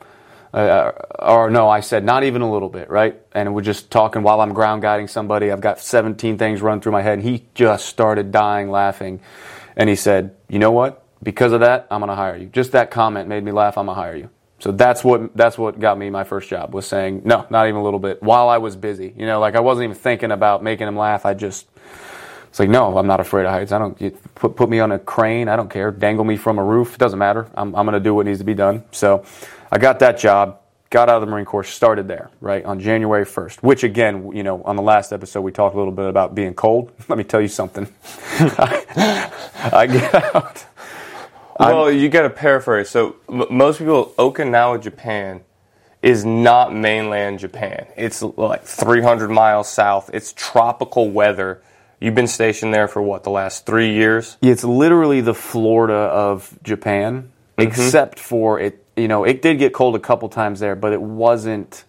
Uh, 0.58 0.92
or 1.20 1.52
no, 1.52 1.70
I 1.70 1.82
said 1.82 2.04
not 2.04 2.24
even 2.24 2.42
a 2.42 2.52
little 2.52 2.70
bit, 2.70 2.90
right? 2.90 3.22
And 3.34 3.54
we're 3.54 3.62
just 3.62 3.92
talking 3.92 4.24
while 4.24 4.42
I'm 4.42 4.54
ground 4.54 4.82
guiding 4.82 5.08
somebody. 5.08 5.52
I've 5.52 5.62
got 5.62 5.80
17 5.80 6.40
things 6.40 6.64
run 6.64 6.82
through 6.82 6.94
my 6.94 7.04
head, 7.04 7.20
and 7.20 7.24
he 7.24 7.46
just 7.54 7.86
started 7.86 8.32
dying 8.32 8.72
laughing. 8.72 9.20
And 9.76 9.88
he 9.88 9.96
said, 9.96 10.36
"You 10.50 10.58
know 10.58 10.72
what? 10.72 11.04
Because 11.22 11.52
of 11.52 11.60
that, 11.60 11.86
I'm 11.92 12.00
going 12.00 12.10
to 12.10 12.16
hire 12.16 12.36
you." 12.36 12.48
Just 12.48 12.72
that 12.72 12.90
comment 12.90 13.30
made 13.30 13.44
me 13.44 13.52
laugh. 13.52 13.78
I'm 13.78 13.86
going 13.86 13.96
to 13.96 14.02
hire 14.02 14.16
you. 14.16 14.32
So 14.58 14.72
that's 14.72 15.04
what 15.04 15.38
that's 15.38 15.60
what 15.60 15.80
got 15.80 16.00
me 16.00 16.10
my 16.10 16.24
first 16.24 16.50
job 16.50 16.74
was 16.74 16.88
saying 16.88 17.22
no, 17.24 17.46
not 17.52 17.68
even 17.68 17.80
a 17.80 17.84
little 17.84 18.00
bit. 18.00 18.24
While 18.24 18.50
I 18.50 18.58
was 18.58 18.76
busy, 18.76 19.14
you 19.16 19.28
know, 19.28 19.40
like 19.40 19.56
I 19.56 19.60
wasn't 19.60 19.84
even 19.84 19.96
thinking 19.96 20.32
about 20.32 20.64
making 20.64 20.88
him 20.88 20.98
laugh. 20.98 21.24
I 21.24 21.36
just 21.36 21.68
it's 22.50 22.60
like, 22.60 22.70
no, 22.70 22.98
I'm 22.98 23.06
not 23.06 23.20
afraid 23.20 23.46
of 23.46 23.52
heights. 23.52 23.72
I 23.72 23.78
don't 23.78 23.96
put 24.34 24.56
put 24.56 24.70
me 24.70 24.80
on 24.80 24.92
a 24.92 24.98
crane. 24.98 25.48
I 25.48 25.56
don't 25.56 25.70
care. 25.70 25.92
Dangle 25.92 26.26
me 26.26 26.38
from 26.38 26.58
a 26.58 26.64
roof. 26.64 26.96
It 26.96 26.98
doesn't 26.98 27.20
matter. 27.20 27.48
I'm 27.54 27.76
I'm 27.76 27.86
going 27.86 27.94
to 27.94 28.00
do 28.00 28.16
what 28.16 28.26
needs 28.26 28.40
to 28.40 28.46
be 28.46 28.56
done. 28.56 28.84
So, 28.92 29.24
I 29.72 29.78
got 29.78 30.00
that 30.00 30.18
job. 30.18 30.60
Got 30.90 31.10
out 31.10 31.16
of 31.16 31.22
the 31.22 31.28
Marine 31.28 31.46
Corps. 31.46 31.66
Started 31.66 32.08
there 32.08 32.30
right 32.40 32.64
on 32.64 32.80
January 32.80 33.26
1st. 33.26 33.62
Which 33.62 33.84
again, 33.84 34.32
you 34.34 34.44
know, 34.44 34.64
on 34.64 34.76
the 34.78 34.82
last 34.82 35.12
episode 35.12 35.42
we 35.42 35.52
talked 35.52 35.76
a 35.76 35.78
little 35.78 35.92
bit 35.92 36.08
about 36.08 36.34
being 36.34 36.54
cold. 36.54 36.92
Let 37.10 37.18
me 37.18 37.24
tell 37.24 37.42
you 37.42 37.50
something. 37.50 37.88
I, 38.40 39.32
I 39.74 39.88
get 39.88 40.36
out. 40.36 40.66
Well, 41.60 41.92
you 41.92 42.08
got 42.10 42.22
to 42.22 42.30
paraphrase. 42.30 42.90
So 42.90 43.16
m- 43.28 43.46
most 43.50 43.80
people, 43.80 44.14
Okinawa, 44.18 44.82
Japan, 44.82 45.42
is 46.02 46.24
not 46.24 46.74
mainland 46.74 47.40
Japan. 47.40 47.88
It's 47.98 48.22
like 48.22 48.64
300 48.64 49.30
miles 49.30 49.68
south. 49.70 50.10
It's 50.14 50.34
tropical 50.34 51.10
weather. 51.10 51.62
You've 52.00 52.16
been 52.16 52.28
stationed 52.28 52.74
there 52.74 52.88
for 52.88 53.02
what 53.02 53.24
the 53.24 53.32
last 53.32 53.66
three 53.66 53.94
years? 53.94 54.38
It's 54.42 54.64
literally 54.64 55.22
the 55.22 55.34
Florida 55.34 55.96
of 55.96 56.58
Japan, 56.64 57.32
mm-hmm. 57.58 57.62
except 57.62 58.20
for 58.20 58.60
it. 58.60 58.84
You 58.98 59.08
know, 59.08 59.24
it 59.24 59.42
did 59.42 59.60
get 59.60 59.74
cold 59.74 59.96
a 59.96 60.00
couple 60.00 60.28
times 60.30 60.60
there, 60.60 60.76
but 60.76 60.92
it 60.94 61.02
wasn't. 61.02 61.84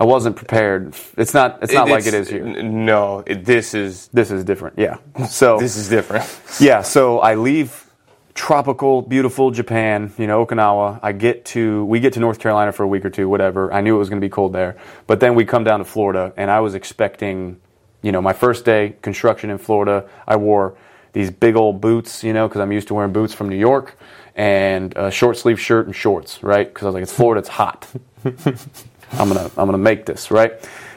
I 0.00 0.04
wasn't 0.04 0.34
prepared. 0.34 0.94
It's 1.18 1.34
not. 1.34 1.62
It's 1.62 1.74
not 1.74 1.90
like 1.90 2.06
it 2.06 2.14
is 2.14 2.28
here. 2.28 2.44
No, 2.62 3.22
it, 3.26 3.44
this 3.44 3.74
is 3.74 4.08
This 4.08 4.30
is 4.30 4.44
different. 4.44 4.78
Yeah. 4.78 4.96
So 5.28 5.58
this 5.58 5.76
is 5.76 5.90
different. 5.90 6.24
yeah. 6.60 6.80
So 6.80 7.18
I 7.18 7.34
leave 7.34 7.86
tropical, 8.32 9.02
beautiful 9.02 9.50
Japan. 9.50 10.10
You 10.16 10.26
know, 10.26 10.46
Okinawa. 10.46 11.00
I 11.02 11.12
get 11.12 11.44
to. 11.46 11.84
We 11.84 12.00
get 12.00 12.14
to 12.14 12.20
North 12.20 12.38
Carolina 12.38 12.72
for 12.72 12.84
a 12.84 12.88
week 12.88 13.04
or 13.04 13.10
two. 13.10 13.28
Whatever. 13.28 13.70
I 13.72 13.82
knew 13.82 13.94
it 13.94 13.98
was 13.98 14.08
going 14.08 14.20
to 14.20 14.24
be 14.24 14.30
cold 14.30 14.54
there, 14.54 14.78
but 15.06 15.20
then 15.20 15.34
we 15.34 15.44
come 15.44 15.64
down 15.64 15.80
to 15.80 15.84
Florida, 15.84 16.32
and 16.36 16.50
I 16.50 16.60
was 16.60 16.74
expecting. 16.74 17.60
You 18.02 18.12
know, 18.12 18.22
my 18.22 18.32
first 18.32 18.64
day 18.64 18.96
construction 19.02 19.50
in 19.50 19.58
Florida. 19.58 20.08
I 20.26 20.36
wore 20.36 20.74
these 21.12 21.30
big 21.30 21.56
old 21.56 21.82
boots. 21.82 22.24
You 22.24 22.32
know, 22.32 22.48
because 22.48 22.62
I'm 22.62 22.72
used 22.72 22.88
to 22.88 22.94
wearing 22.94 23.12
boots 23.12 23.34
from 23.34 23.50
New 23.50 23.58
York. 23.58 23.98
And 24.40 24.96
a 24.96 25.10
short 25.10 25.36
sleeve 25.36 25.60
shirt 25.60 25.84
and 25.84 25.94
shorts, 25.94 26.42
right? 26.42 26.66
Because 26.66 26.84
I 26.84 26.86
was 26.86 26.94
like, 26.94 27.02
it's 27.02 27.12
Florida, 27.12 27.40
it's 27.40 27.48
hot. 27.50 27.86
I'm 28.24 29.28
gonna 29.28 29.50
I'm 29.58 29.66
gonna 29.66 29.76
make 29.76 30.06
this 30.06 30.30
right. 30.30 30.52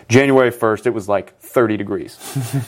January 0.08 0.50
1st, 0.50 0.86
it 0.86 0.94
was 0.94 1.10
like 1.10 1.38
30 1.40 1.76
degrees. 1.76 2.18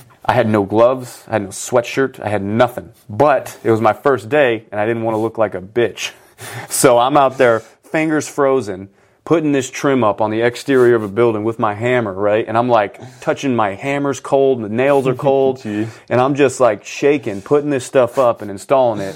I 0.25 0.33
had 0.33 0.49
no 0.49 0.65
gloves, 0.65 1.23
I 1.29 1.33
had 1.33 1.43
no 1.43 1.47
sweatshirt, 1.49 2.19
I 2.19 2.27
had 2.27 2.43
nothing. 2.43 2.91
But 3.09 3.57
it 3.63 3.71
was 3.71 3.79
my 3.79 3.93
first 3.93 4.27
day, 4.27 4.65
and 4.69 4.81
I 4.81 4.85
didn't 4.85 5.03
want 5.03 5.15
to 5.15 5.19
look 5.19 5.37
like 5.37 5.55
a 5.55 5.61
bitch. 5.61 6.11
So 6.67 6.97
I'm 6.97 7.15
out 7.15 7.37
there, 7.37 7.61
fingers 7.61 8.27
frozen, 8.27 8.89
putting 9.25 9.51
this 9.51 9.69
trim 9.71 10.03
up 10.03 10.21
on 10.21 10.29
the 10.29 10.41
exterior 10.41 10.95
of 10.95 11.03
a 11.03 11.07
building 11.07 11.43
with 11.43 11.57
my 11.59 11.73
hammer, 11.73 12.13
right? 12.13 12.47
And 12.47 12.57
I'm 12.57 12.69
like 12.69 13.01
touching 13.21 13.55
my 13.55 13.73
hammer's 13.73 14.19
cold, 14.19 14.59
and 14.59 14.65
the 14.65 14.75
nails 14.75 15.07
are 15.07 15.15
cold, 15.15 15.65
and 15.65 15.89
I'm 16.09 16.35
just 16.35 16.59
like 16.59 16.85
shaking, 16.85 17.41
putting 17.41 17.71
this 17.71 17.85
stuff 17.85 18.17
up 18.17 18.41
and 18.41 18.49
installing 18.51 19.01
it. 19.01 19.15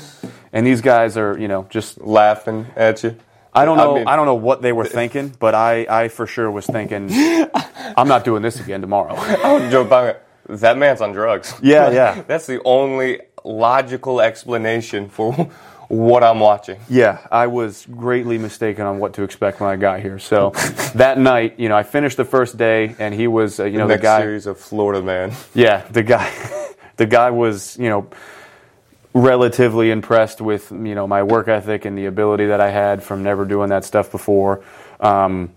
And 0.51 0.66
these 0.66 0.82
guys 0.82 1.16
are, 1.16 1.38
you 1.38 1.48
know, 1.48 1.68
just 1.70 2.01
Laughing 2.01 2.66
at 2.75 3.04
you. 3.04 3.16
I 3.54 3.66
don't 3.66 3.78
know. 3.78 3.96
I, 3.96 4.00
mean- 4.00 4.06
don't 4.06 4.25
know 4.25 4.36
what 4.36 4.62
they 4.62 4.72
were 4.72 4.86
thinking, 4.86 5.34
but 5.39 5.56
I, 5.56 5.86
I 5.89 6.08
for 6.08 6.28
sure 6.28 6.50
was 6.50 6.66
thinking, 6.66 7.10
I'm 7.12 8.08
not 8.08 8.24
doing 8.24 8.42
this 8.42 8.60
again 8.60 8.82
tomorrow. 8.82 9.13
I 9.16 9.54
would 9.54 9.72
joke. 9.72 9.89
That 10.50 10.78
man's 10.78 11.01
on 11.01 11.12
drugs. 11.12 11.54
Yeah, 11.62 11.92
yeah. 11.92 12.24
That's 12.28 12.48
the 12.48 12.62
only 12.63 13.22
logical 13.44 14.22
explanation 14.22 15.10
for 15.10 15.50
what 15.89 16.24
I'm 16.24 16.39
watching. 16.39 16.79
Yeah, 16.88 17.19
I 17.31 17.48
was 17.48 17.86
greatly 17.88 18.38
mistaken 18.38 18.86
on 18.86 19.00
what 19.00 19.13
to 19.15 19.24
expect 19.24 19.60
when 19.60 19.69
I 19.69 19.75
got 19.75 20.00
here. 20.00 20.19
So 20.19 20.51
that 20.96 21.17
night, 21.17 21.60
you 21.60 21.67
know, 21.67 21.75
I 21.75 21.84
finished 21.84 22.15
the 22.15 22.25
first 22.25 22.58
day, 22.58 22.96
and 23.00 23.13
he 23.13 23.27
was, 23.27 23.60
uh, 23.60 23.65
you 23.65 23.77
know, 23.77 23.88
the 23.88 23.98
guy. 23.98 24.22
series 24.22 24.46
of 24.46 24.58
Florida 24.60 25.01
Man. 25.01 25.34
Yeah, 25.55 25.81
the 25.89 26.03
guy, 26.03 26.31
the 26.98 27.08
guy 27.08 27.31
was, 27.31 27.77
you 27.77 27.89
know, 27.89 28.08
relatively 29.13 29.89
impressed 29.89 30.39
with, 30.39 30.72
you 30.72 30.96
know, 30.96 31.08
my 31.08 31.24
work 31.24 31.48
ethic 31.48 31.86
and 31.86 31.98
the 31.98 32.05
ability 32.05 32.46
that 32.46 32.62
I 32.62 32.69
had 32.69 33.03
from 33.03 33.24
never 33.24 33.43
doing 33.46 33.69
that 33.69 33.84
stuff 33.84 34.12
before, 34.12 34.63
um, 35.00 35.50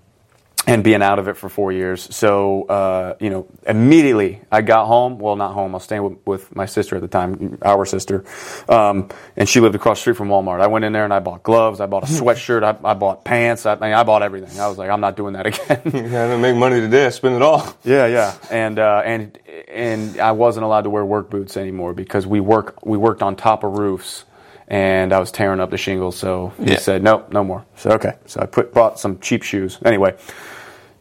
and 0.67 0.85
being 0.85 1.03
out 1.03 1.19
of 1.19 1.29
it 1.29 1.37
for 1.37 1.49
four 1.49 1.73
years. 1.73 2.15
So, 2.15 2.65
uh, 2.65 3.15
you 3.21 3.31
know, 3.31 3.47
immediately 3.67 4.41
I 4.51 4.63
got 4.63 4.87
home. 4.87 5.19
Well, 5.19 5.37
not 5.37 5.55
home. 5.55 5.75
I 5.75 5.77
was 5.77 5.85
staying 5.85 6.03
with, 6.05 6.19
with 6.27 6.57
my 6.57 6.67
sister 6.67 6.97
at 6.97 7.03
the 7.03 7.09
time, 7.09 7.59
our 7.63 7.85
sister, 7.85 8.25
um, 8.69 9.09
and 9.37 9.49
she 9.49 9.61
lived 9.61 9.75
across 9.75 9.99
the 9.99 10.03
street 10.03 10.17
from 10.17 10.29
Walmart. 10.29 10.61
I 10.61 10.69
went 10.69 10.85
in 10.85 10.93
there 10.93 11.05
and 11.05 11.13
I 11.13 11.19
bought 11.19 11.43
gloves. 11.43 11.81
I 11.81 11.87
bought 11.87 12.05
a 12.05 12.07
sweatshirt. 12.07 12.63
I, 12.63 12.77
I 12.89 12.95
bought 12.95 13.25
pants. 13.25 13.67
I, 13.67 13.73
I 13.73 14.03
bought 14.05 14.23
everything. 14.23 14.59
I 14.61 14.69
was 14.69 14.79
like, 14.79 14.91
I'm 14.91 15.01
not 15.01 15.17
doing 15.17 15.35
that 15.35 15.47
again. 15.53 15.81
You 15.85 16.09
gotta 16.09 16.39
make 16.39 16.57
money 16.57 16.81
today, 16.81 17.11
spend 17.11 17.35
it 17.35 17.43
all. 17.43 17.77
Yeah, 17.85 18.07
yeah, 18.07 18.37
and 18.51 18.79
uh, 18.79 19.03
and 19.05 19.39
and 19.69 20.21
I 20.21 20.33
wasn't 20.33 20.65
allowed 20.65 20.83
to 20.83 20.91
wear 20.91 21.05
work 21.05 21.31
boots 21.31 21.57
anymore 21.57 21.93
because 21.93 22.27
we 22.27 22.41
work 22.41 22.85
we 22.85 22.97
worked 22.99 23.23
on 23.23 23.37
top 23.37 23.65
of 23.65 23.79
roofs, 23.79 24.25
and 24.73 25.13
I 25.13 25.21
was 25.21 25.31
tearing 25.31 25.61
up 25.61 25.71
the 25.71 25.77
shingles. 25.77 26.17
So 26.17 26.55
he 26.59 26.73
Yeah. 26.73 26.79
said, 26.79 27.03
no, 27.03 27.25
no 27.31 27.45
more. 27.45 27.65
So 27.77 27.91
okay, 27.91 28.15
so 28.25 28.41
I 28.41 28.47
put 28.47 28.73
bought 28.73 28.99
some 28.99 29.19
cheap 29.21 29.43
shoes. 29.43 29.79
Anyway, 29.85 30.15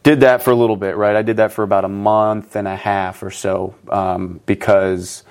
did 0.02 0.20
that 0.20 0.42
for 0.42 0.50
a 0.50 0.54
little 0.54 0.76
bit. 0.76 0.96
Right, 0.96 1.16
I 1.16 1.22
did 1.22 1.38
that 1.38 1.52
for 1.52 1.64
about 1.64 1.84
a 1.84 1.88
month 1.88 2.54
and 2.54 2.68
a 2.68 2.76
half 2.76 3.22
or 3.22 3.30
so 3.30 3.74
um, 3.88 4.40
because 4.44 5.24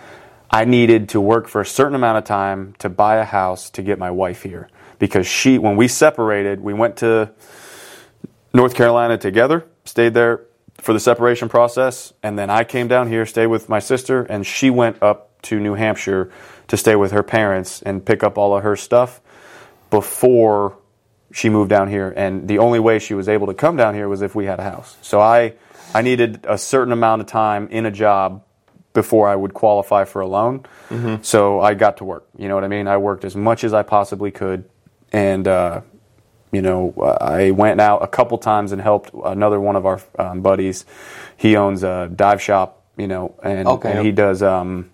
I 0.50 0.66
needed 0.66 1.08
to 1.10 1.22
work 1.22 1.48
for 1.48 1.62
a 1.62 1.66
certain 1.66 1.94
amount 1.96 2.18
of 2.18 2.24
time 2.24 2.74
to 2.80 2.90
buy 2.90 3.18
a 3.18 3.26
house 3.26 3.70
to 3.70 3.84
get 3.84 4.00
my 4.00 4.10
wife 4.10 4.42
here 4.42 4.70
because 4.98 5.28
she 5.28 5.60
when 5.60 5.78
we 5.78 5.88
separated 5.88 6.62
we 6.62 6.74
went 6.74 6.98
to 6.98 7.30
North 8.54 8.74
Carolina 8.74 9.18
together, 9.20 9.66
stayed 9.86 10.16
there 10.16 10.42
for 10.80 10.94
the 10.94 11.00
separation 11.00 11.48
process, 11.48 12.12
and 12.24 12.40
then 12.40 12.50
I 12.50 12.64
came 12.64 12.88
down 12.88 13.08
here, 13.08 13.26
stayed 13.28 13.48
with 13.48 13.70
my 13.70 13.78
sister, 13.80 14.24
and 14.24 14.46
she 14.46 14.72
went 14.72 15.02
up 15.04 15.30
to 15.44 15.60
New 15.60 15.76
Hampshire 15.76 16.32
to 16.72 16.78
stay 16.78 16.96
with 16.96 17.12
her 17.12 17.22
parents 17.22 17.82
and 17.82 18.06
pick 18.06 18.24
up 18.24 18.38
all 18.38 18.56
of 18.56 18.64
her 18.64 18.78
stuff 18.78 19.20
before 19.90 20.78
she 21.34 21.50
moved 21.50 21.70
down 21.70 21.90
here. 21.90 22.14
And 22.16 22.48
the 22.48 22.60
only 22.60 22.80
way 22.80 22.98
she 22.98 23.14
was 23.14 23.28
able 23.28 23.48
to 23.48 23.54
come 23.54 23.76
down 23.76 23.94
here 23.94 24.08
was 24.08 24.22
if 24.22 24.36
we 24.36 24.46
had 24.46 24.58
a 24.60 24.64
house. 24.64 24.96
So 25.02 25.20
I, 25.20 25.56
I 25.94 26.02
needed 26.02 26.46
a 26.48 26.58
certain 26.58 26.94
amount 26.94 27.20
of 27.22 27.28
time 27.28 27.68
in 27.72 27.86
a 27.86 27.92
job 27.92 28.46
before 28.94 29.28
I 29.28 29.36
would 29.36 29.54
qualify 29.54 30.06
for 30.06 30.22
a 30.22 30.28
loan. 30.28 30.66
So 31.24 31.60
I 31.60 31.74
got 31.74 31.98
to 31.98 32.06
work. 32.06 32.26
You 32.38 32.48
know 32.48 32.56
what 32.56 32.64
I 32.64 32.70
mean? 32.70 32.88
I 32.88 32.96
worked 32.96 33.26
as 33.26 33.36
much 33.36 33.66
as 33.66 33.74
I 33.74 33.84
possibly 33.84 34.32
could, 34.32 34.64
and 35.12 35.46
uh, 35.48 35.82
you 36.54 36.62
know, 36.62 36.94
I 37.22 37.52
went 37.52 37.82
out 37.82 38.02
a 38.02 38.08
couple 38.08 38.38
times 38.38 38.72
and 38.72 38.82
helped 38.82 39.12
another 39.26 39.60
one 39.60 39.76
of 39.76 39.86
our 39.86 40.02
um, 40.18 40.42
buddies. 40.42 40.86
He 41.38 41.56
owns 41.58 41.84
a 41.84 42.10
dive 42.14 42.42
shop, 42.42 42.84
you 42.98 43.08
know, 43.08 43.36
and, 43.44 43.68
Okay. 43.68 43.92
and 43.92 44.06
he 44.06 44.12
does 44.12 44.42
um, 44.44 44.90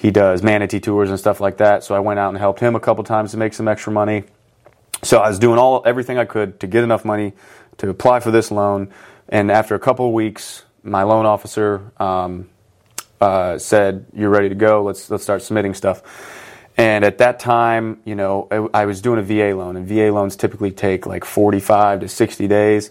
he 0.00 0.10
does 0.10 0.42
manatee 0.42 0.80
tours 0.80 1.10
and 1.10 1.18
stuff 1.18 1.40
like 1.40 1.58
that. 1.58 1.84
So 1.84 1.94
I 1.94 1.98
went 1.98 2.18
out 2.18 2.30
and 2.30 2.38
helped 2.38 2.58
him 2.58 2.74
a 2.74 2.80
couple 2.80 3.04
times 3.04 3.32
to 3.32 3.36
make 3.36 3.52
some 3.52 3.68
extra 3.68 3.92
money. 3.92 4.24
So 5.02 5.18
I 5.18 5.28
was 5.28 5.38
doing 5.38 5.58
all 5.58 5.82
everything 5.84 6.16
I 6.16 6.24
could 6.24 6.58
to 6.60 6.66
get 6.66 6.84
enough 6.84 7.04
money 7.04 7.34
to 7.76 7.90
apply 7.90 8.20
for 8.20 8.30
this 8.30 8.50
loan. 8.50 8.88
And 9.28 9.50
after 9.50 9.74
a 9.74 9.78
couple 9.78 10.06
of 10.06 10.14
weeks, 10.14 10.64
my 10.82 11.02
loan 11.02 11.26
officer 11.26 11.92
um, 11.98 12.48
uh, 13.20 13.58
said, 13.58 14.06
"You're 14.14 14.30
ready 14.30 14.48
to 14.48 14.54
go. 14.54 14.82
Let's 14.82 15.10
let's 15.10 15.22
start 15.22 15.42
submitting 15.42 15.74
stuff." 15.74 16.02
And 16.78 17.04
at 17.04 17.18
that 17.18 17.38
time, 17.38 18.00
you 18.06 18.14
know, 18.14 18.48
I, 18.50 18.80
I 18.82 18.86
was 18.86 19.02
doing 19.02 19.18
a 19.18 19.22
VA 19.22 19.54
loan, 19.54 19.76
and 19.76 19.86
VA 19.86 20.10
loans 20.10 20.34
typically 20.34 20.70
take 20.70 21.04
like 21.04 21.26
45 21.26 22.00
to 22.00 22.08
60 22.08 22.48
days. 22.48 22.90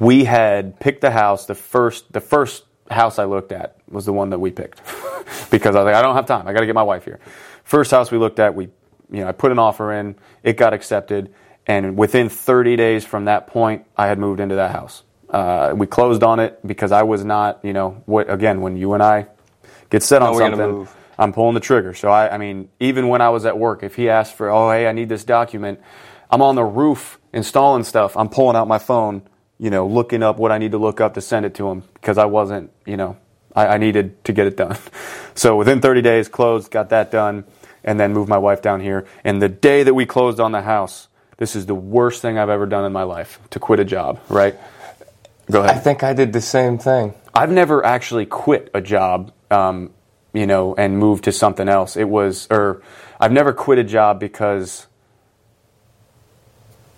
We 0.00 0.24
had 0.24 0.80
picked 0.80 1.02
the 1.02 1.12
house. 1.12 1.46
The 1.46 1.54
first 1.54 2.12
the 2.12 2.20
first 2.20 2.64
house 2.90 3.18
I 3.18 3.24
looked 3.24 3.52
at 3.52 3.76
was 3.88 4.04
the 4.06 4.12
one 4.12 4.30
that 4.30 4.38
we 4.38 4.50
picked 4.50 4.80
because 5.50 5.74
I 5.74 5.80
was 5.80 5.86
like, 5.86 5.94
I 5.94 6.02
don't 6.02 6.14
have 6.14 6.26
time. 6.26 6.46
I 6.46 6.52
got 6.52 6.60
to 6.60 6.66
get 6.66 6.74
my 6.74 6.82
wife 6.82 7.04
here. 7.04 7.20
First 7.64 7.90
house 7.90 8.10
we 8.10 8.18
looked 8.18 8.38
at, 8.38 8.54
we 8.54 8.68
you 9.10 9.20
know, 9.20 9.28
I 9.28 9.32
put 9.32 9.52
an 9.52 9.58
offer 9.58 9.92
in. 9.92 10.16
It 10.42 10.56
got 10.56 10.74
accepted, 10.74 11.32
and 11.66 11.96
within 11.96 12.28
30 12.28 12.76
days 12.76 13.04
from 13.04 13.26
that 13.26 13.46
point, 13.46 13.86
I 13.96 14.06
had 14.06 14.18
moved 14.18 14.40
into 14.40 14.56
that 14.56 14.70
house. 14.70 15.02
Uh, 15.30 15.74
we 15.76 15.86
closed 15.86 16.22
on 16.22 16.40
it 16.40 16.58
because 16.66 16.92
I 16.92 17.02
was 17.02 17.24
not, 17.24 17.60
you 17.62 17.72
know, 17.72 18.02
what 18.06 18.30
again 18.30 18.60
when 18.60 18.76
you 18.76 18.94
and 18.94 19.02
I 19.02 19.26
get 19.90 20.02
set 20.02 20.22
on 20.22 20.28
How 20.28 20.34
we 20.34 20.38
gonna 20.38 20.56
something. 20.56 20.88
I'm 21.18 21.32
pulling 21.32 21.54
the 21.54 21.60
trigger. 21.60 21.94
So 21.94 22.08
I, 22.08 22.34
I 22.34 22.38
mean, 22.38 22.70
even 22.80 23.08
when 23.08 23.20
I 23.20 23.28
was 23.30 23.44
at 23.44 23.58
work, 23.58 23.82
if 23.82 23.96
he 23.96 24.08
asked 24.08 24.34
for, 24.34 24.48
oh 24.50 24.70
hey, 24.70 24.86
I 24.86 24.92
need 24.92 25.08
this 25.08 25.24
document, 25.24 25.80
I'm 26.30 26.40
on 26.40 26.54
the 26.54 26.64
roof 26.64 27.18
installing 27.32 27.84
stuff. 27.84 28.16
I'm 28.16 28.28
pulling 28.28 28.56
out 28.56 28.68
my 28.68 28.78
phone, 28.78 29.22
you 29.58 29.70
know, 29.70 29.86
looking 29.86 30.22
up 30.22 30.38
what 30.38 30.52
I 30.52 30.58
need 30.58 30.72
to 30.72 30.78
look 30.78 31.00
up 31.00 31.14
to 31.14 31.20
send 31.20 31.46
it 31.46 31.54
to 31.56 31.68
him 31.68 31.82
because 31.94 32.18
I 32.18 32.26
wasn't, 32.26 32.70
you 32.86 32.96
know, 32.96 33.16
I, 33.54 33.66
I 33.66 33.78
needed 33.78 34.24
to 34.24 34.32
get 34.32 34.46
it 34.46 34.56
done. 34.56 34.76
So 35.34 35.54
within 35.54 35.80
30 35.80 36.02
days, 36.02 36.26
closed, 36.26 36.68
got 36.72 36.88
that 36.88 37.12
done, 37.12 37.44
and 37.84 38.00
then 38.00 38.12
moved 38.12 38.28
my 38.28 38.38
wife 38.38 38.60
down 38.60 38.80
here. 38.80 39.06
And 39.22 39.40
the 39.40 39.48
day 39.48 39.84
that 39.84 39.94
we 39.94 40.04
closed 40.04 40.40
on 40.40 40.50
the 40.50 40.62
house, 40.62 41.06
this 41.36 41.54
is 41.54 41.66
the 41.66 41.76
worst 41.76 42.22
thing 42.22 42.36
I've 42.36 42.48
ever 42.48 42.66
done 42.66 42.84
in 42.84 42.92
my 42.92 43.04
life 43.04 43.38
to 43.50 43.60
quit 43.60 43.78
a 43.78 43.84
job. 43.84 44.20
Right? 44.28 44.56
Go 45.48 45.62
ahead. 45.62 45.76
I 45.76 45.78
think 45.78 46.02
I 46.02 46.12
did 46.12 46.32
the 46.32 46.40
same 46.40 46.76
thing. 46.76 47.14
I've 47.32 47.52
never 47.52 47.86
actually 47.86 48.26
quit 48.26 48.68
a 48.74 48.80
job, 48.80 49.32
um, 49.50 49.90
you 50.32 50.46
know, 50.46 50.74
and 50.74 50.98
moved 50.98 51.24
to 51.24 51.32
something 51.32 51.68
else. 51.68 51.96
It 51.96 52.08
was, 52.08 52.48
or 52.50 52.82
I've 53.20 53.32
never 53.32 53.52
quit 53.52 53.78
a 53.78 53.84
job 53.84 54.18
because, 54.18 54.88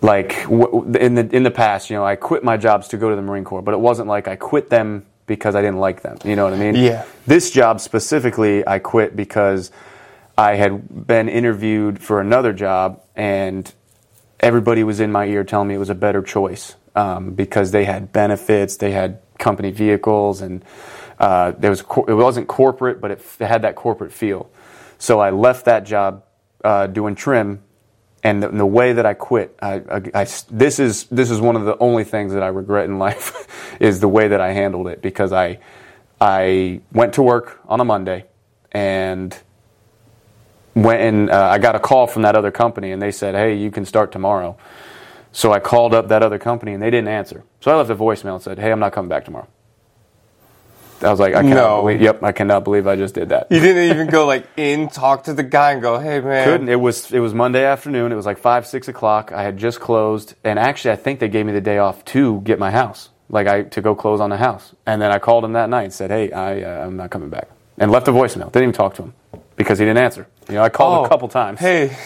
like, 0.00 0.42
w- 0.44 0.92
in 0.98 1.14
the 1.14 1.28
in 1.34 1.42
the 1.42 1.50
past, 1.50 1.90
you 1.90 1.96
know, 1.96 2.04
I 2.04 2.16
quit 2.16 2.42
my 2.42 2.56
jobs 2.56 2.88
to 2.88 2.96
go 2.96 3.10
to 3.10 3.16
the 3.16 3.22
Marine 3.22 3.44
Corps, 3.44 3.62
but 3.62 3.74
it 3.74 3.80
wasn't 3.80 4.08
like 4.08 4.28
I 4.28 4.36
quit 4.36 4.70
them 4.70 5.06
because 5.26 5.54
I 5.54 5.60
didn't 5.60 5.78
like 5.78 6.02
them. 6.02 6.18
You 6.24 6.36
know 6.36 6.44
what 6.44 6.54
I 6.54 6.56
mean? 6.56 6.74
Yeah. 6.74 7.04
This 7.26 7.50
job 7.50 7.80
specifically, 7.80 8.66
I 8.66 8.78
quit 8.78 9.14
because 9.14 9.70
I 10.36 10.56
had 10.56 11.06
been 11.06 11.28
interviewed 11.28 12.00
for 12.00 12.20
another 12.20 12.52
job 12.52 13.02
and 13.14 13.72
everybody 14.40 14.82
was 14.82 15.00
in 15.00 15.12
my 15.12 15.26
ear 15.26 15.44
telling 15.44 15.68
me 15.68 15.74
it 15.74 15.78
was 15.78 15.90
a 15.90 15.94
better 15.94 16.22
choice 16.22 16.74
um, 16.96 17.32
because 17.34 17.70
they 17.70 17.84
had 17.84 18.12
benefits, 18.12 18.78
they 18.78 18.90
had 18.90 19.20
company 19.38 19.70
vehicles, 19.70 20.40
and 20.40 20.64
uh, 21.18 21.52
there 21.52 21.70
was 21.70 21.80
it 21.80 22.14
wasn't 22.14 22.48
corporate, 22.48 23.00
but 23.00 23.10
it, 23.10 23.18
f- 23.18 23.40
it 23.40 23.46
had 23.46 23.62
that 23.62 23.76
corporate 23.76 24.12
feel. 24.12 24.50
So 24.98 25.20
I 25.20 25.30
left 25.30 25.66
that 25.66 25.84
job 25.84 26.24
uh, 26.64 26.86
doing 26.86 27.14
trim 27.14 27.62
and 28.22 28.42
the, 28.42 28.48
the 28.48 28.66
way 28.66 28.92
that 28.92 29.06
I 29.06 29.14
quit, 29.14 29.56
I, 29.62 29.74
I- 29.90 30.10
I 30.22 30.26
this 30.50 30.78
is 30.78 31.04
this 31.04 31.30
is 31.30 31.40
one 31.40 31.56
of 31.56 31.64
the 31.64 31.76
only 31.78 32.04
things 32.04 32.32
that 32.34 32.42
I 32.42 32.48
regret 32.48 32.84
in 32.86 32.98
life 33.06 33.46
is 33.80 34.00
the 34.00 34.08
way 34.08 34.28
that 34.28 34.40
I 34.40 34.52
handled 34.52 34.88
it 34.88 35.00
because 35.02 35.32
I 35.32 35.58
I 36.20 36.80
went 36.92 37.14
to 37.14 37.22
work 37.22 37.60
on 37.66 37.80
a 37.80 37.84
Monday 37.84 38.26
and 38.72 39.36
went 40.74 41.00
and 41.00 41.30
uh, 41.30 41.48
I 41.50 41.58
got 41.58 41.74
a 41.74 41.80
call 41.80 42.06
from 42.06 42.22
that 42.22 42.36
other 42.36 42.50
company 42.50 42.92
and 42.92 43.00
they 43.00 43.10
said, 43.10 43.34
"Hey, 43.34 43.54
you 43.56 43.70
can 43.70 43.84
start 43.84 44.12
tomorrow." 44.12 44.56
So 45.32 45.52
I 45.52 45.60
called 45.60 45.94
up 45.94 46.08
that 46.08 46.22
other 46.22 46.38
company 46.38 46.72
and 46.74 46.82
they 46.82 46.90
didn't 46.90 47.08
answer. 47.08 47.44
So 47.60 47.70
I 47.70 47.76
left 47.76 47.90
a 47.90 47.96
voicemail 47.96 48.34
and 48.34 48.42
said, 48.42 48.58
"Hey, 48.58 48.70
I'm 48.70 48.80
not 48.80 48.92
coming 48.92 49.08
back 49.08 49.24
tomorrow." 49.24 49.46
I 51.02 51.10
was 51.10 51.18
like, 51.20 51.34
"I 51.34 51.42
cannot 51.42 51.54
No. 51.54 51.80
believe, 51.82 52.02
yep, 52.02 52.22
I 52.22 52.32
cannot 52.32 52.64
believe 52.64 52.86
I 52.86 52.96
just 52.96 53.14
did 53.14 53.30
that." 53.30 53.46
You 53.50 53.60
didn't 53.60 53.90
even 53.90 54.06
go 54.08 54.26
like 54.26 54.46
in, 54.56 54.88
talk 54.88 55.24
to 55.24 55.32
the 55.34 55.42
guy, 55.42 55.72
and 55.72 55.80
go, 55.82 55.98
"Hey, 55.98 56.20
man." 56.20 56.44
Couldn't. 56.46 56.68
It 56.68 56.80
was 56.80 57.10
it 57.12 57.20
was 57.20 57.32
Monday 57.34 57.64
afternoon. 57.64 58.12
It 58.12 58.16
was 58.16 58.26
like 58.26 58.38
five 58.38 58.66
six 58.66 58.88
o'clock. 58.88 59.32
I 59.32 59.42
had 59.42 59.56
just 59.56 59.80
closed, 59.80 60.34
and 60.44 60.58
actually, 60.58 60.92
I 60.92 60.96
think 60.96 61.20
they 61.20 61.28
gave 61.28 61.46
me 61.46 61.52
the 61.52 61.60
day 61.60 61.78
off 61.78 62.04
to 62.06 62.40
get 62.42 62.58
my 62.58 62.70
house, 62.70 63.08
like 63.30 63.46
I 63.46 63.62
to 63.62 63.80
go 63.80 63.94
close 63.94 64.20
on 64.20 64.30
the 64.30 64.36
house. 64.36 64.74
And 64.86 65.00
then 65.00 65.10
I 65.10 65.18
called 65.18 65.44
him 65.44 65.52
that 65.54 65.68
night 65.70 65.84
and 65.84 65.92
said, 65.92 66.10
"Hey, 66.10 66.32
I 66.32 66.62
uh, 66.62 66.86
I'm 66.86 66.96
not 66.96 67.10
coming 67.10 67.30
back," 67.30 67.48
and 67.78 67.90
left 67.90 68.06
a 68.08 68.12
voicemail. 68.12 68.52
Didn't 68.52 68.64
even 68.64 68.72
talk 68.74 68.94
to 68.96 69.02
him 69.02 69.14
because 69.56 69.78
he 69.78 69.84
didn't 69.86 70.02
answer. 70.04 70.26
You 70.48 70.56
know, 70.56 70.62
I 70.62 70.68
called 70.68 70.98
Oh, 70.98 71.04
a 71.04 71.08
couple 71.08 71.28
times. 71.28 71.60
Hey, 71.60 71.96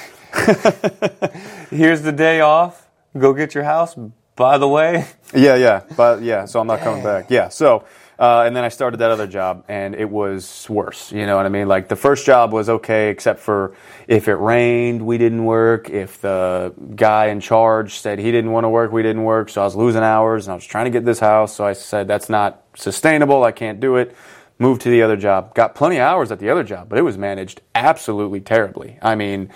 here's 1.71 2.03
the 2.03 2.13
day 2.13 2.41
off. 2.41 2.87
Go 3.17 3.33
get 3.33 3.55
your 3.55 3.65
house. 3.65 3.97
By 4.37 4.59
the 4.59 4.69
way, 4.69 5.07
Yeah, 5.33 5.55
yeah, 5.55 5.83
but 5.97 6.23
yeah. 6.23 6.45
So 6.47 6.59
I'm 6.61 6.67
not 6.67 6.81
coming 6.81 7.03
back. 7.05 7.27
Yeah. 7.31 7.49
So. 7.49 7.85
Uh, 8.19 8.45
and 8.47 8.55
then 8.55 8.63
I 8.63 8.69
started 8.69 8.99
that 8.99 9.11
other 9.11 9.27
job, 9.27 9.65
and 9.69 9.95
it 9.95 10.09
was 10.09 10.67
worse. 10.69 11.11
You 11.11 11.27
know 11.27 11.37
what 11.37 11.47
I 11.47 11.49
mean? 11.49 11.67
Like 11.67 11.89
the 11.89 11.97
first 11.97 12.25
job 12.25 12.53
was 12.53 12.69
okay, 12.69 13.11
except 13.11 13.41
for 13.41 13.75
if 14.07 14.29
it 14.29 14.35
rained, 14.35 15.05
we 15.05 15.19
didn't 15.19 15.45
work. 15.45 15.91
If 15.91 16.21
the 16.21 16.73
guy 16.95 17.27
in 17.27 17.41
charge 17.41 17.99
said 17.99 18.21
he 18.21 18.31
didn't 18.31 18.53
want 18.53 18.65
to 18.65 18.69
work, 18.69 18.93
we 18.93 19.03
didn't 19.03 19.25
work. 19.25 19.49
So 19.49 19.63
I 19.63 19.65
was 19.65 19.75
losing 19.75 20.03
hours, 20.03 20.47
and 20.47 20.53
I 20.53 20.55
was 20.55 20.65
trying 20.65 20.85
to 20.85 20.91
get 20.91 21.05
this 21.05 21.19
house. 21.19 21.57
So 21.57 21.65
I 21.67 21.73
said 21.73 22.07
that's 22.07 22.29
not 22.29 22.63
sustainable. 22.77 23.43
I 23.43 23.53
can't 23.53 23.81
do 23.81 23.97
it. 23.97 24.15
Moved 24.61 24.83
to 24.83 24.91
the 24.91 25.03
other 25.03 25.17
job. 25.17 25.53
Got 25.55 25.75
plenty 25.75 25.97
of 25.97 26.03
hours 26.03 26.31
at 26.31 26.39
the 26.39 26.51
other 26.51 26.63
job, 26.63 26.89
but 26.89 26.99
it 26.99 27.03
was 27.03 27.19
managed 27.19 27.61
absolutely 27.75 28.41
terribly. 28.41 28.97
I 29.03 29.17
mean, 29.17 29.51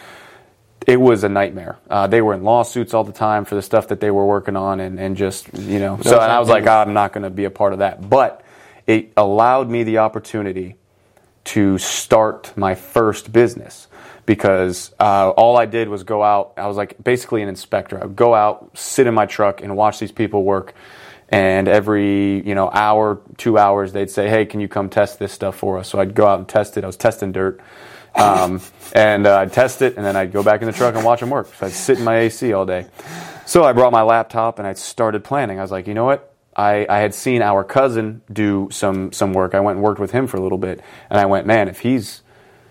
it 0.88 1.00
was 1.00 1.22
a 1.22 1.28
nightmare. 1.28 1.78
Uh, 1.88 2.08
they 2.08 2.20
were 2.20 2.34
in 2.34 2.42
lawsuits 2.42 2.94
all 2.94 3.04
the 3.04 3.12
time 3.12 3.44
for 3.44 3.54
the 3.54 3.62
stuff 3.62 3.88
that 3.88 4.00
they 4.00 4.10
were 4.10 4.26
working 4.26 4.56
on, 4.56 4.80
and, 4.80 4.98
and 4.98 5.16
just 5.16 5.56
you 5.56 5.78
know. 5.78 6.00
So 6.02 6.18
and 6.18 6.32
I 6.32 6.40
was 6.40 6.48
like, 6.48 6.66
"Ah, 6.66 6.80
I'm 6.80 6.94
not 6.94 7.12
going 7.12 7.22
to 7.22 7.30
be 7.30 7.44
a 7.44 7.50
part 7.50 7.72
of 7.72 7.78
that. 7.78 8.08
But 8.10 8.42
it 8.88 9.12
allowed 9.16 9.68
me 9.68 9.84
the 9.84 9.98
opportunity 9.98 10.76
to 11.44 11.78
start 11.78 12.52
my 12.56 12.74
first 12.74 13.30
business 13.32 13.86
because 14.26 14.92
uh, 14.98 15.30
all 15.30 15.56
I 15.56 15.66
did 15.66 15.88
was 15.88 16.02
go 16.02 16.22
out. 16.22 16.54
I 16.56 16.66
was 16.66 16.76
like 16.76 17.02
basically 17.04 17.42
an 17.42 17.48
inspector. 17.48 18.00
I 18.00 18.06
would 18.06 18.16
go 18.16 18.34
out, 18.34 18.76
sit 18.76 19.06
in 19.06 19.14
my 19.14 19.26
truck, 19.26 19.62
and 19.62 19.76
watch 19.76 19.98
these 19.98 20.10
people 20.10 20.42
work. 20.42 20.74
And 21.28 21.68
every 21.68 22.46
you 22.46 22.54
know 22.54 22.70
hour, 22.70 23.20
two 23.36 23.58
hours, 23.58 23.92
they'd 23.92 24.10
say, 24.10 24.28
"Hey, 24.28 24.46
can 24.46 24.60
you 24.60 24.68
come 24.68 24.88
test 24.88 25.18
this 25.18 25.32
stuff 25.32 25.56
for 25.56 25.78
us?" 25.78 25.88
So 25.88 26.00
I'd 26.00 26.14
go 26.14 26.26
out 26.26 26.38
and 26.38 26.48
test 26.48 26.78
it. 26.78 26.84
I 26.84 26.86
was 26.86 26.96
testing 26.96 27.32
dirt. 27.32 27.60
Um, 28.14 28.62
and 28.94 29.26
uh, 29.26 29.40
I'd 29.40 29.52
test 29.52 29.82
it, 29.82 29.96
and 29.98 30.04
then 30.04 30.16
I'd 30.16 30.32
go 30.32 30.42
back 30.42 30.62
in 30.62 30.66
the 30.66 30.72
truck 30.72 30.94
and 30.94 31.04
watch 31.04 31.20
them 31.20 31.28
work. 31.30 31.48
So 31.54 31.66
I'd 31.66 31.72
sit 31.72 31.98
in 31.98 32.04
my 32.04 32.18
AC 32.20 32.54
all 32.54 32.64
day. 32.64 32.86
So 33.44 33.64
I 33.64 33.74
brought 33.74 33.92
my 33.92 34.02
laptop 34.02 34.58
and 34.58 34.66
I 34.66 34.72
started 34.72 35.24
planning. 35.24 35.58
I 35.58 35.62
was 35.62 35.70
like, 35.70 35.86
you 35.86 35.94
know 35.94 36.06
what? 36.06 36.37
I, 36.58 36.86
I 36.88 36.98
had 36.98 37.14
seen 37.14 37.40
our 37.40 37.62
cousin 37.62 38.20
do 38.32 38.68
some 38.72 39.12
some 39.12 39.32
work. 39.32 39.54
I 39.54 39.60
went 39.60 39.76
and 39.76 39.84
worked 39.84 40.00
with 40.00 40.10
him 40.10 40.26
for 40.26 40.36
a 40.38 40.40
little 40.40 40.58
bit, 40.58 40.82
and 41.08 41.18
I 41.18 41.26
went, 41.26 41.46
man, 41.46 41.68
if 41.68 41.78
he's 41.78 42.22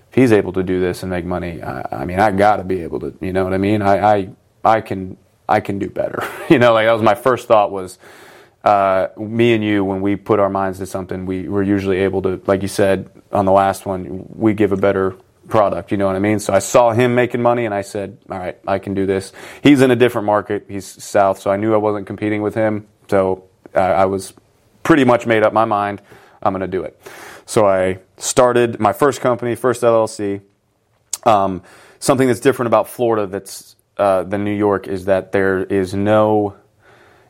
if 0.10 0.16
he's 0.16 0.34
able 0.34 0.52
to 0.54 0.64
do 0.64 0.82
this 0.82 1.04
and 1.04 1.10
make 1.10 1.24
money, 1.24 1.64
I, 1.64 2.02
I 2.02 2.06
mean, 2.06 2.20
I 2.20 2.32
got 2.32 2.58
to 2.58 2.66
be 2.66 2.82
able 2.82 3.00
to. 3.00 3.18
You 3.22 3.32
know 3.32 3.46
what 3.46 3.54
I 3.54 3.58
mean? 3.58 3.82
I, 3.82 4.16
I 4.16 4.30
I 4.64 4.82
can 4.82 5.16
I 5.48 5.62
can 5.62 5.80
do 5.80 5.90
better. 5.90 6.28
you 6.50 6.60
know, 6.60 6.74
like 6.74 6.86
that 6.86 6.92
was 6.92 7.02
my 7.02 7.16
first 7.16 7.48
thought 7.48 7.72
was. 7.72 7.98
Uh, 8.64 9.08
me 9.18 9.54
and 9.54 9.64
you, 9.64 9.86
when 9.86 10.02
we 10.02 10.18
put 10.18 10.42
our 10.42 10.50
minds 10.50 10.80
to 10.80 10.86
something, 10.86 11.26
we 11.26 11.48
we're 11.48 11.64
usually 11.64 12.00
able 12.00 12.22
to, 12.24 12.42
like 12.48 12.62
you 12.62 12.68
said 12.68 13.10
on 13.32 13.46
the 13.46 13.52
last 13.52 13.86
one, 13.86 14.26
we 14.36 14.54
give 14.54 14.74
a 14.74 14.76
better 14.76 15.16
product. 15.48 15.92
You 15.92 15.98
know 15.98 16.08
what 16.08 16.18
I 16.18 16.20
mean? 16.20 16.40
So 16.40 16.52
I 16.52 16.60
saw 16.60 16.92
him 16.92 17.16
making 17.16 17.42
money, 17.42 17.64
and 17.64 17.74
I 17.74 17.82
said, 17.82 18.18
"All 18.30 18.38
right, 18.38 18.58
I 18.68 18.80
can 18.80 18.94
do 18.94 19.06
this." 19.06 19.32
He's 19.64 19.82
in 19.82 19.92
a 19.92 19.96
different 19.96 20.26
market. 20.26 20.66
He's 20.68 20.86
south, 21.02 21.40
so 21.40 21.50
I 21.50 21.56
knew 21.56 21.74
I 21.74 21.78
wasn't 21.78 22.08
competing 22.08 22.42
with 22.42 22.56
him. 22.56 22.88
So 23.10 23.46
uh, 23.76 23.80
I 23.80 24.06
was 24.06 24.34
pretty 24.84 25.04
much 25.04 25.26
made 25.26 25.44
up 25.44 25.54
my 25.54 25.66
mind. 25.66 26.02
I'm 26.42 26.54
going 26.54 26.62
to 26.62 26.68
do 26.68 26.84
it. 26.84 27.00
So 27.46 27.66
I 27.68 28.00
started 28.18 28.80
my 28.80 28.94
first 28.94 29.22
company, 29.22 29.56
first 29.56 29.82
LLC. 29.84 30.42
Um, 31.26 31.62
something 32.00 32.28
that's 32.28 32.40
different 32.40 32.68
about 32.68 32.88
Florida 32.90 33.28
that's 33.28 33.76
uh, 33.98 34.24
than 34.24 34.44
New 34.44 34.56
York 34.56 34.88
is 34.88 35.06
that 35.06 35.32
there 35.32 35.64
is 35.64 35.94
no 35.94 36.56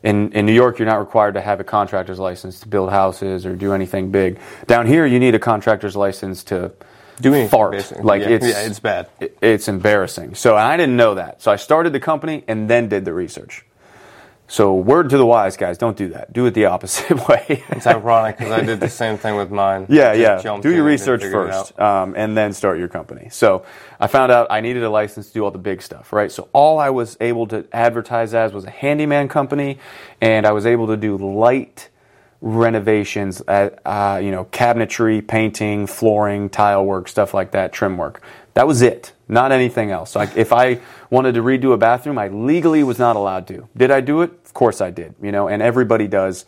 in, 0.02 0.30
in 0.32 0.46
New 0.46 0.52
York, 0.52 0.78
you're 0.78 0.86
not 0.86 1.00
required 1.00 1.34
to 1.34 1.40
have 1.40 1.58
a 1.58 1.64
contractor's 1.64 2.20
license 2.20 2.60
to 2.60 2.68
build 2.68 2.90
houses 2.90 3.44
or 3.44 3.56
do 3.56 3.72
anything 3.72 4.12
big. 4.12 4.38
Down 4.68 4.86
here, 4.86 5.04
you 5.04 5.18
need 5.18 5.34
a 5.34 5.40
contractor's 5.40 5.96
license 5.96 6.44
to 6.44 6.70
Do 7.20 7.34
anything, 7.34 7.48
fart. 7.48 7.72
basically. 7.72 8.04
Like 8.04 8.22
Yeah. 8.22 8.28
it's 8.28 8.46
Yeah, 8.46 8.60
it's 8.60 8.78
bad. 8.78 9.08
it- 9.18 9.36
It's 9.42 9.66
embarrassing. 9.66 10.36
So 10.36 10.56
I 10.56 10.76
didn't 10.76 10.96
know 10.96 11.14
that. 11.14 11.42
So 11.42 11.50
I 11.50 11.56
started 11.56 11.92
the 11.92 11.98
company 11.98 12.44
and 12.46 12.70
then 12.70 12.88
did 12.88 13.04
the 13.04 13.12
research. 13.12 13.64
So 14.50 14.74
word 14.74 15.10
to 15.10 15.18
the 15.18 15.26
wise 15.26 15.58
guys, 15.58 15.76
don't 15.76 15.96
do 15.96 16.08
that. 16.08 16.32
Do 16.32 16.46
it 16.46 16.54
the 16.54 16.64
opposite 16.64 17.28
way. 17.28 17.62
it's 17.68 17.86
ironic 17.86 18.38
because 18.38 18.50
I 18.50 18.62
did 18.62 18.80
the 18.80 18.88
same 18.88 19.18
thing 19.18 19.36
with 19.36 19.50
mine. 19.50 19.86
Yeah, 19.90 20.14
yeah. 20.14 20.40
Do 20.60 20.74
your 20.74 20.84
research 20.84 21.20
figured 21.22 21.48
it 21.48 21.52
out. 21.52 21.68
first, 21.68 21.80
um, 21.80 22.14
and 22.16 22.34
then 22.36 22.54
start 22.54 22.78
your 22.78 22.88
company. 22.88 23.28
So 23.30 23.64
I 24.00 24.06
found 24.06 24.32
out 24.32 24.46
I 24.50 24.62
needed 24.62 24.82
a 24.82 24.90
license 24.90 25.28
to 25.28 25.34
do 25.34 25.44
all 25.44 25.50
the 25.50 25.58
big 25.58 25.82
stuff, 25.82 26.12
right? 26.14 26.32
So 26.32 26.48
all 26.54 26.78
I 26.78 26.88
was 26.90 27.16
able 27.20 27.46
to 27.48 27.66
advertise 27.72 28.32
as 28.32 28.52
was 28.54 28.64
a 28.64 28.70
handyman 28.70 29.28
company, 29.28 29.78
and 30.20 30.46
I 30.46 30.52
was 30.52 30.64
able 30.66 30.86
to 30.88 30.96
do 30.96 31.18
light 31.18 31.90
renovations, 32.40 33.42
at, 33.48 33.80
uh, 33.84 34.20
you 34.22 34.30
know, 34.30 34.44
cabinetry, 34.46 35.26
painting, 35.26 35.86
flooring, 35.86 36.48
tile 36.48 36.84
work, 36.84 37.08
stuff 37.08 37.34
like 37.34 37.50
that, 37.50 37.72
trim 37.72 37.96
work. 37.98 38.22
That 38.58 38.66
was 38.66 38.82
it, 38.82 39.12
not 39.28 39.52
anything 39.52 39.92
else. 39.92 40.16
Like 40.16 40.36
if 40.36 40.52
I 40.52 40.80
wanted 41.10 41.34
to 41.34 41.42
redo 41.42 41.74
a 41.74 41.76
bathroom, 41.76 42.18
I 42.18 42.26
legally 42.26 42.82
was 42.82 42.98
not 42.98 43.14
allowed 43.14 43.46
to. 43.46 43.68
Did 43.76 43.92
I 43.92 44.00
do 44.00 44.22
it? 44.22 44.32
Of 44.44 44.52
course 44.52 44.80
I 44.80 44.90
did. 44.90 45.14
You 45.22 45.30
know, 45.30 45.46
and 45.46 45.62
everybody 45.62 46.08
does 46.08 46.44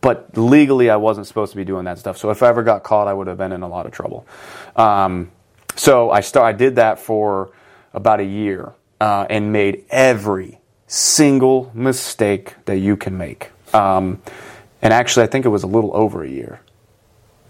but 0.00 0.36
legally 0.36 0.90
I 0.90 0.96
wasn't 0.96 1.28
supposed 1.28 1.52
to 1.52 1.56
be 1.56 1.64
doing 1.64 1.84
that 1.84 1.96
stuff. 1.96 2.18
So 2.18 2.30
if 2.30 2.42
I 2.42 2.48
ever 2.48 2.64
got 2.64 2.82
caught, 2.82 3.06
I 3.06 3.14
would 3.14 3.28
have 3.28 3.38
been 3.38 3.52
in 3.52 3.62
a 3.62 3.68
lot 3.68 3.86
of 3.86 3.92
trouble. 3.92 4.26
Um, 4.74 5.30
so 5.76 6.10
I 6.10 6.22
start, 6.22 6.52
I 6.52 6.58
did 6.58 6.74
that 6.74 6.98
for 6.98 7.52
about 7.94 8.18
a 8.18 8.24
year 8.24 8.72
uh, 9.00 9.26
and 9.30 9.52
made 9.52 9.84
every 9.90 10.58
single 10.88 11.70
mistake 11.72 12.56
that 12.64 12.78
you 12.78 12.96
can 12.96 13.16
make. 13.16 13.50
Um, 13.72 14.20
and 14.82 14.92
actually, 14.92 15.22
I 15.22 15.28
think 15.28 15.46
it 15.46 15.50
was 15.50 15.62
a 15.62 15.68
little 15.68 15.94
over 15.94 16.24
a 16.24 16.28
year. 16.28 16.60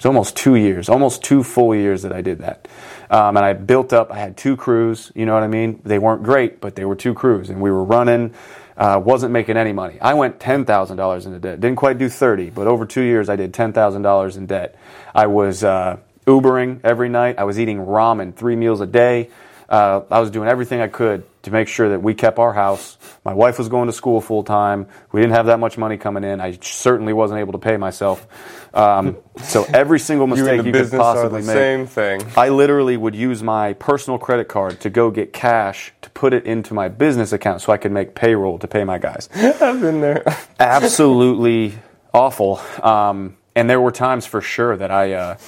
It's 0.03 0.07
almost 0.09 0.35
two 0.35 0.57
years, 0.57 0.89
almost 0.89 1.23
two 1.23 1.45
full 1.45 1.77
years 1.77 2.03
that 2.03 2.13
I 2.13 2.23
did 2.23 2.39
that. 2.39 2.67
Um, 3.09 3.37
and 3.37 3.47
I 3.47 3.53
built 3.53 3.93
up, 3.93 4.11
I 4.11 4.19
had 4.19 4.37
two 4.37 4.57
crews, 4.57 5.13
you 5.15 5.25
know 5.27 5.35
what 5.35 5.45
I 5.45 5.47
mean? 5.47 5.81
They 5.85 6.01
weren't 6.01 6.25
great, 6.25 6.61
but 6.61 6.75
they 6.75 6.85
were 6.85 6.97
two 6.97 7.15
crews. 7.15 7.51
And 7.51 7.61
we 7.61 7.71
were 7.71 7.85
running, 7.85 8.35
uh, 8.77 9.01
wasn't 9.05 9.33
making 9.33 9.57
any 9.57 9.73
money. 9.73 10.01
I 10.01 10.15
went 10.15 10.41
$10,000 10.41 11.27
into 11.27 11.39
debt. 11.39 11.61
Didn't 11.61 11.77
quite 11.77 11.99
do 11.99 12.09
30, 12.09 12.51
but 12.51 12.67
over 12.67 12.85
two 12.85 13.03
years 13.03 13.29
I 13.29 13.37
did 13.37 13.53
$10,000 13.53 14.37
in 14.37 14.47
debt. 14.47 14.75
I 15.15 15.29
was 15.29 15.63
uh, 15.63 15.99
Ubering 16.27 16.81
every 16.83 17.09
night. 17.09 17.39
I 17.39 17.45
was 17.45 17.61
eating 17.61 17.79
ramen 17.79 18.35
three 18.35 18.57
meals 18.57 18.81
a 18.81 18.89
day. 18.89 19.31
Uh, 19.69 20.01
I 20.11 20.19
was 20.19 20.33
doing 20.33 20.49
everything 20.49 20.81
I 20.81 20.89
could 20.89 21.23
to 21.43 21.51
make 21.51 21.69
sure 21.69 21.89
that 21.91 22.03
we 22.03 22.15
kept 22.15 22.39
our 22.39 22.53
house. 22.53 22.97
My 23.25 23.35
wife 23.35 23.59
was 23.59 23.69
going 23.69 23.87
to 23.87 23.93
school 23.93 24.21
full 24.21 24.45
time. 24.45 24.87
We 25.11 25.21
didn't 25.21 25.35
have 25.35 25.47
that 25.47 25.59
much 25.59 25.77
money 25.77 25.97
coming 25.97 26.25
in. 26.25 26.41
I 26.41 26.59
certainly 26.61 27.13
wasn't 27.13 27.41
able 27.41 27.53
to 27.53 27.59
pay 27.59 27.77
myself. 27.77 28.27
Um, 28.75 29.19
so 29.43 29.65
every 29.65 29.99
single 29.99 30.27
mistake 30.27 30.61
the 30.61 30.67
you 30.67 30.73
could 30.73 30.91
possibly 30.93 31.41
make. 31.41 31.51
same 31.51 31.87
thing. 31.87 32.23
I 32.37 32.49
literally 32.49 32.97
would 32.97 33.15
use 33.15 33.43
my 33.43 33.73
personal 33.75 34.19
credit 34.19 34.49
card 34.49 34.81
to 34.81 34.91
go 34.91 35.11
get 35.11 35.33
cash 35.33 35.93
to 36.03 36.11
put 36.11 36.33
it 36.33 36.47
into 36.47 36.75
my 36.75 36.89
business 36.89 37.33
account 37.33 37.61
so 37.61 37.73
I 37.73 37.77
could 37.77 37.93
make 37.93 38.15
payroll 38.15 38.59
to 38.61 38.69
pay 38.69 38.85
my 38.85 38.99
guys. 38.99 39.29
I've 39.35 39.81
been 39.81 40.01
there. 40.01 40.25
Absolutely 40.61 41.75
awful. 42.15 42.61
Um, 42.83 43.37
and 43.55 43.69
there 43.69 43.81
were 43.81 43.93
times 43.93 44.27
for 44.27 44.41
sure 44.41 44.77
that 44.77 44.91
I, 44.91 45.13
uh, 45.13 45.39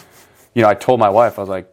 you 0.55 0.63
know, 0.63 0.69
I 0.69 0.75
told 0.75 1.01
my 1.01 1.09
wife, 1.11 1.39
I 1.39 1.43
was 1.43 1.49
like, 1.49 1.73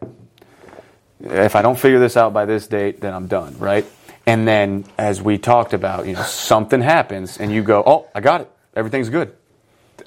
if 1.24 1.56
I 1.56 1.62
don't 1.62 1.78
figure 1.78 2.00
this 2.00 2.18
out 2.18 2.34
by 2.34 2.46
this 2.46 2.68
date, 2.68 3.02
then 3.02 3.14
I'm 3.14 3.28
done, 3.28 3.58
right? 3.60 3.86
And 4.26 4.48
then 4.48 4.86
as 4.98 5.22
we 5.22 5.38
talked 5.38 5.74
about, 5.74 6.06
you 6.06 6.14
know, 6.14 6.24
something 6.24 6.82
happens 6.82 7.38
and 7.38 7.52
you 7.52 7.64
go, 7.64 7.84
oh, 7.86 8.08
I 8.14 8.22
got 8.22 8.42
it. 8.42 8.52
Everything's 8.76 9.10
good. 9.10 9.36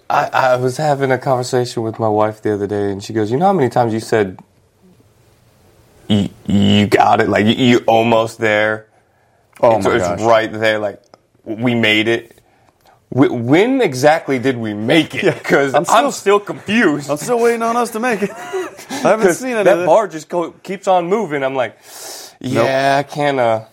I, 0.08 0.30
I 0.32 0.56
was 0.56 0.76
having 0.76 1.10
a 1.10 1.18
conversation 1.18 1.82
with 1.82 1.98
my 1.98 2.08
wife 2.08 2.42
the 2.42 2.54
other 2.54 2.66
day, 2.66 2.90
and 2.92 3.02
she 3.02 3.12
goes, 3.12 3.30
"You 3.30 3.38
know 3.38 3.46
how 3.46 3.52
many 3.52 3.70
times 3.70 3.92
you 3.92 4.00
said 4.00 4.38
you, 6.08 6.28
you 6.46 6.86
got 6.86 7.20
it? 7.20 7.28
Like 7.28 7.46
you, 7.46 7.52
you 7.52 7.78
almost 7.86 8.38
there? 8.38 8.88
Oh 9.60 9.76
it's, 9.76 9.86
my 9.86 9.96
it's 9.96 10.22
right 10.22 10.52
there. 10.52 10.78
Like 10.78 11.02
we 11.44 11.74
made 11.74 12.08
it. 12.08 12.38
When 13.10 13.80
exactly 13.80 14.38
did 14.40 14.56
we 14.56 14.74
make 14.74 15.14
it? 15.14 15.34
Because 15.34 15.74
I'm 15.74 15.80
I'm, 15.88 16.10
still- 16.10 16.12
still 16.12 16.40
confused. 16.40 17.08
I'm 17.10 17.16
still 17.16 17.40
waiting 17.40 17.62
on 17.62 17.76
us 17.76 17.90
to 17.92 18.00
make 18.00 18.22
it. 18.22 18.30
I 18.34 19.10
haven't 19.10 19.34
seen 19.34 19.56
it. 19.56 19.64
that 19.64 19.86
bar 19.86 20.08
just 20.08 20.28
go, 20.28 20.50
keeps 20.50 20.88
on 20.88 21.06
moving. 21.06 21.44
I'm 21.44 21.54
like, 21.54 21.78
Yeah. 22.44 22.62
Uh, 22.62 23.02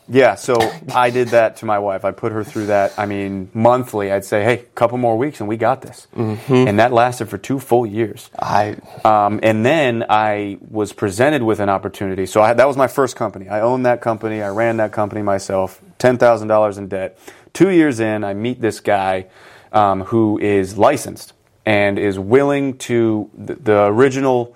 Yeah, 0.08 0.36
so 0.36 0.56
I 0.94 1.10
did 1.10 1.30
that 1.30 1.58
to 1.58 1.66
my 1.66 1.80
wife. 1.80 2.04
I 2.06 2.12
put 2.12 2.32
her 2.32 2.44
through 2.44 2.68
that. 2.68 2.94
I 2.98 3.06
mean, 3.06 3.50
monthly, 3.54 4.12
I'd 4.12 4.26
say, 4.26 4.44
hey, 4.44 4.54
a 4.60 4.64
couple 4.76 4.98
more 4.98 5.18
weeks 5.18 5.40
and 5.40 5.48
we 5.50 5.58
got 5.58 5.82
this. 5.82 6.08
Mm-hmm. 6.16 6.68
And 6.68 6.80
that 6.80 6.92
lasted 6.92 7.30
for 7.30 7.38
two 7.38 7.60
full 7.60 7.86
years. 7.86 8.30
I 8.38 8.78
Um, 9.06 9.40
and 9.44 9.66
then 9.66 10.06
I 10.10 10.58
was 10.70 10.94
presented 10.94 11.44
with 11.44 11.60
an 11.60 11.70
opportunity. 11.70 12.26
So 12.26 12.42
I, 12.42 12.54
that 12.54 12.68
was 12.68 12.78
my 12.78 12.88
first 12.88 13.16
company. 13.16 13.48
I 13.50 13.62
owned 13.62 13.86
that 13.86 14.02
company. 14.02 14.42
I 14.42 14.50
ran 14.50 14.78
that 14.78 14.92
company 14.92 15.22
myself. 15.22 15.82
Ten 15.98 16.18
thousand 16.18 16.48
dollars 16.48 16.78
in 16.78 16.88
debt. 16.88 17.18
Two 17.54 17.70
years 17.70 18.00
in, 18.00 18.24
I 18.24 18.34
meet 18.34 18.62
this 18.62 18.80
guy 18.80 19.28
um, 19.72 20.02
who 20.04 20.40
is 20.40 20.78
licensed 20.78 21.34
and 21.66 22.00
is 22.00 22.18
willing 22.18 22.78
to. 22.80 23.30
The, 23.38 23.56
the 23.56 23.86
original 23.86 24.56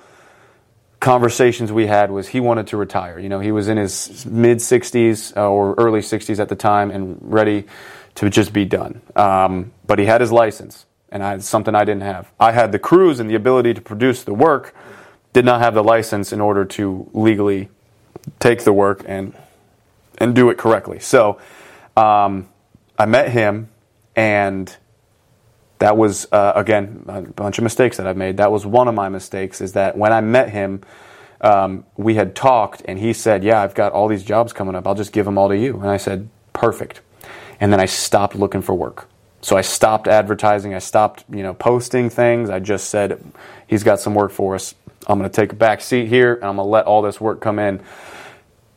conversations 1.06 1.72
we 1.72 1.86
had 1.86 2.10
was 2.10 2.28
he 2.28 2.40
wanted 2.40 2.66
to 2.66 2.78
retire. 2.78 3.20
You 3.20 3.30
know, 3.30 3.40
he 3.40 3.52
was 3.52 3.68
in 3.68 3.78
his 3.78 4.26
mid 4.26 4.58
60s 4.58 5.38
uh, 5.38 5.48
or 5.48 5.76
early 5.76 6.00
60s 6.00 6.40
at 6.40 6.50
the 6.50 6.56
time 6.56 6.90
and 6.90 7.20
ready 7.22 7.66
to 8.16 8.28
just 8.32 8.52
be 8.52 8.66
done. 8.66 9.02
Um, 9.16 9.72
but 9.86 10.00
he 10.00 10.06
had 10.06 10.20
his 10.20 10.32
license, 10.32 10.88
and 11.10 11.22
I, 11.22 11.30
had 11.30 11.44
something 11.44 11.76
I 11.76 11.86
didn't 11.86 12.02
have. 12.02 12.32
I 12.40 12.54
had 12.54 12.72
the 12.72 12.80
crews 12.80 13.20
and 13.20 13.30
the 13.30 13.36
ability 13.36 13.76
to 13.76 13.82
produce 13.82 14.24
the 14.24 14.34
work, 14.34 14.74
did 15.32 15.46
not 15.46 15.62
have 15.62 15.76
the 15.76 15.84
license 15.84 16.34
in 16.34 16.42
order 16.42 16.66
to 16.66 17.08
legally 17.14 17.70
take 18.40 18.64
the 18.64 18.74
work 18.74 19.04
and 19.08 19.36
and 20.18 20.34
do 20.34 20.50
it 20.50 20.58
correctly. 20.58 21.00
So 21.00 21.40
um, 21.96 22.50
I 22.98 23.06
met 23.06 23.30
him, 23.30 23.70
and 24.16 24.76
that 25.80 25.98
was 25.98 26.28
uh, 26.32 26.54
again 26.56 27.04
a 27.08 27.22
bunch 27.22 27.58
of 27.58 27.64
mistakes 27.64 27.98
that 27.98 28.08
I've 28.08 28.18
made. 28.18 28.38
That 28.38 28.52
was 28.52 28.66
one 28.66 28.88
of 28.88 28.96
my 28.96 29.10
mistakes. 29.10 29.62
Is 29.62 29.74
that 29.74 29.98
when 29.98 30.14
I 30.14 30.22
met 30.22 30.50
him, 30.50 30.82
um, 31.42 31.86
we 31.98 32.16
had 32.16 32.36
talked, 32.36 32.82
and 32.86 32.98
he 32.98 33.14
said, 33.14 33.44
"Yeah, 33.44 33.62
I've 33.62 33.76
got 33.76 33.92
all 33.92 34.08
these 34.08 34.24
jobs 34.24 34.54
coming 34.54 34.76
up. 34.76 34.88
I'll 34.88 34.96
just 34.96 35.12
give 35.12 35.26
them 35.26 35.38
all 35.38 35.50
to 35.50 35.58
you." 35.58 35.80
And 35.80 35.90
I 35.90 35.98
said, 35.98 36.30
"Perfect." 36.54 37.02
And 37.60 37.72
then 37.72 37.80
I 37.80 37.86
stopped 37.86 38.36
looking 38.36 38.62
for 38.62 38.74
work. 38.76 39.08
So 39.42 39.56
I 39.56 39.62
stopped 39.62 40.08
advertising. 40.08 40.74
I 40.74 40.80
stopped, 40.80 41.24
you 41.30 41.44
know, 41.44 41.54
posting 41.54 42.10
things. 42.10 42.50
I 42.50 42.60
just 42.60 42.90
said, 42.90 43.22
"He's 43.68 43.84
got 43.84 44.00
some 44.00 44.16
work 44.16 44.32
for 44.32 44.56
us. 44.56 44.74
I'm 45.08 45.20
going 45.20 45.30
to 45.30 45.36
take 45.36 45.52
a 45.52 45.56
back 45.56 45.82
seat 45.82 46.08
here, 46.08 46.34
and 46.36 46.46
I'm 46.46 46.56
going 46.56 46.66
to 46.66 46.72
let 46.72 46.86
all 46.86 47.02
this 47.02 47.20
work 47.20 47.42
come 47.42 47.60
in." 47.60 47.82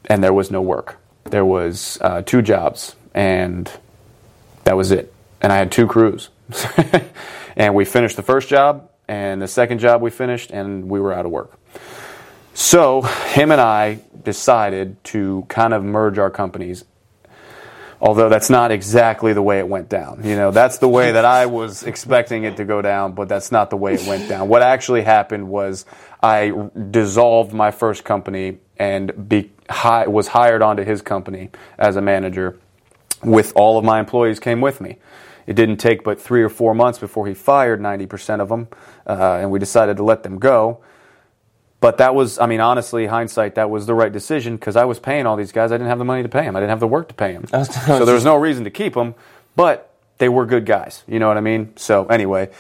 And 0.07 0.23
there 0.23 0.33
was 0.33 0.51
no 0.51 0.63
work. 0.63 0.97
There 1.25 1.45
was 1.45 1.99
uh, 2.01 2.23
two 2.23 2.43
jobs, 2.43 2.97
and 3.15 3.71
that 4.65 4.77
was 4.77 4.91
it. 4.91 5.13
And 5.40 5.53
I 5.53 5.57
had 5.57 5.70
two 5.70 5.87
crews. 5.87 6.31
and 7.57 7.74
we 7.74 7.85
finished 7.85 8.16
the 8.16 8.22
first 8.22 8.48
job, 8.48 8.90
and 9.07 9.40
the 9.40 9.48
second 9.48 9.79
job 9.79 10.03
we 10.03 10.11
finished, 10.11 10.51
and 10.51 10.88
we 10.88 11.01
were 11.01 11.12
out 11.12 11.27
of 11.27 11.33
work. 11.33 11.59
So 12.55 13.03
him 13.03 13.53
and 13.53 13.61
I 13.61 14.01
decided 14.24 15.03
to 15.05 15.46
kind 15.48 15.72
of 15.72 15.85
merge 15.85 16.18
our 16.18 16.31
companies. 16.31 16.85
Although 18.01 18.29
that's 18.29 18.51
not 18.51 18.70
exactly 18.70 19.33
the 19.33 19.42
way 19.42 19.59
it 19.59 19.68
went 19.68 19.88
down. 19.88 20.22
You 20.24 20.37
know, 20.37 20.51
that's 20.51 20.79
the 20.79 20.88
way 20.88 21.12
that 21.12 21.24
I 21.24 21.46
was 21.46 21.83
expecting 21.92 22.44
it 22.44 22.57
to 22.57 22.64
go 22.64 22.83
down, 22.83 23.12
but 23.12 23.29
that's 23.29 23.51
not 23.51 23.70
the 23.70 23.77
way 23.77 23.94
it 23.94 24.07
went 24.07 24.29
down. 24.29 24.48
What 24.48 24.62
actually 24.62 25.03
happened 25.03 25.48
was 25.48 25.85
I 26.22 26.53
dissolved 26.90 27.53
my 27.53 27.70
first 27.70 28.05
company 28.05 28.59
and 28.77 29.29
be, 29.29 29.53
hi, 29.68 30.07
was 30.07 30.29
hired 30.29 30.62
onto 30.62 30.85
his 30.85 31.03
company 31.03 31.51
as 31.79 31.96
a 31.96 32.03
manager 32.03 32.59
with 33.22 33.53
all 33.57 33.79
of 33.79 33.85
my 33.85 33.98
employees 33.98 34.38
came 34.38 34.61
with 34.61 34.81
me. 34.81 34.98
It 35.49 35.57
didn't 35.57 35.79
take 35.79 36.05
but 36.05 36.21
three 36.21 36.43
or 36.43 36.51
four 36.51 36.75
months 36.75 36.99
before 36.99 37.27
he 37.27 37.33
fired 37.33 37.81
90% 37.81 38.41
of 38.41 38.51
them, 38.51 38.69
uh, 39.07 39.39
and 39.41 39.51
we 39.51 39.59
decided 39.59 39.97
to 39.97 40.05
let 40.05 40.23
them 40.23 40.39
go. 40.39 40.81
But 41.81 41.97
that 41.99 42.15
was, 42.15 42.39
I 42.39 42.45
mean, 42.45 42.61
honestly, 42.61 43.07
hindsight, 43.07 43.55
that 43.55 43.71
was 43.71 43.87
the 43.87 43.95
right 43.95 44.13
decision 44.13 44.57
because 44.57 44.77
I 44.77 44.85
was 44.85 44.99
paying 44.99 45.25
all 45.25 45.37
these 45.37 45.51
guys. 45.51 45.73
I 45.73 45.77
didn't 45.77 45.89
have 45.89 45.99
the 45.99 46.05
money 46.05 46.23
to 46.23 46.29
pay 46.29 46.43
them. 46.43 46.55
I 46.55 46.61
didn't 46.61 46.69
have 46.69 46.81
the 46.81 46.87
work 46.87 47.09
to 47.09 47.15
pay 47.15 47.33
them. 47.33 47.47
so 47.65 48.05
there 48.05 48.15
was 48.15 48.27
no 48.27 48.37
reason 48.37 48.65
to 48.65 48.71
keep 48.71 48.93
them, 48.93 49.15
but 49.57 49.91
they 50.19 50.29
were 50.29 50.45
good 50.45 50.67
guys. 50.67 51.03
You 51.09 51.19
know 51.19 51.29
what 51.29 51.39
I 51.39 51.41
mean? 51.41 51.73
So 51.77 52.05
anyway, 52.09 52.51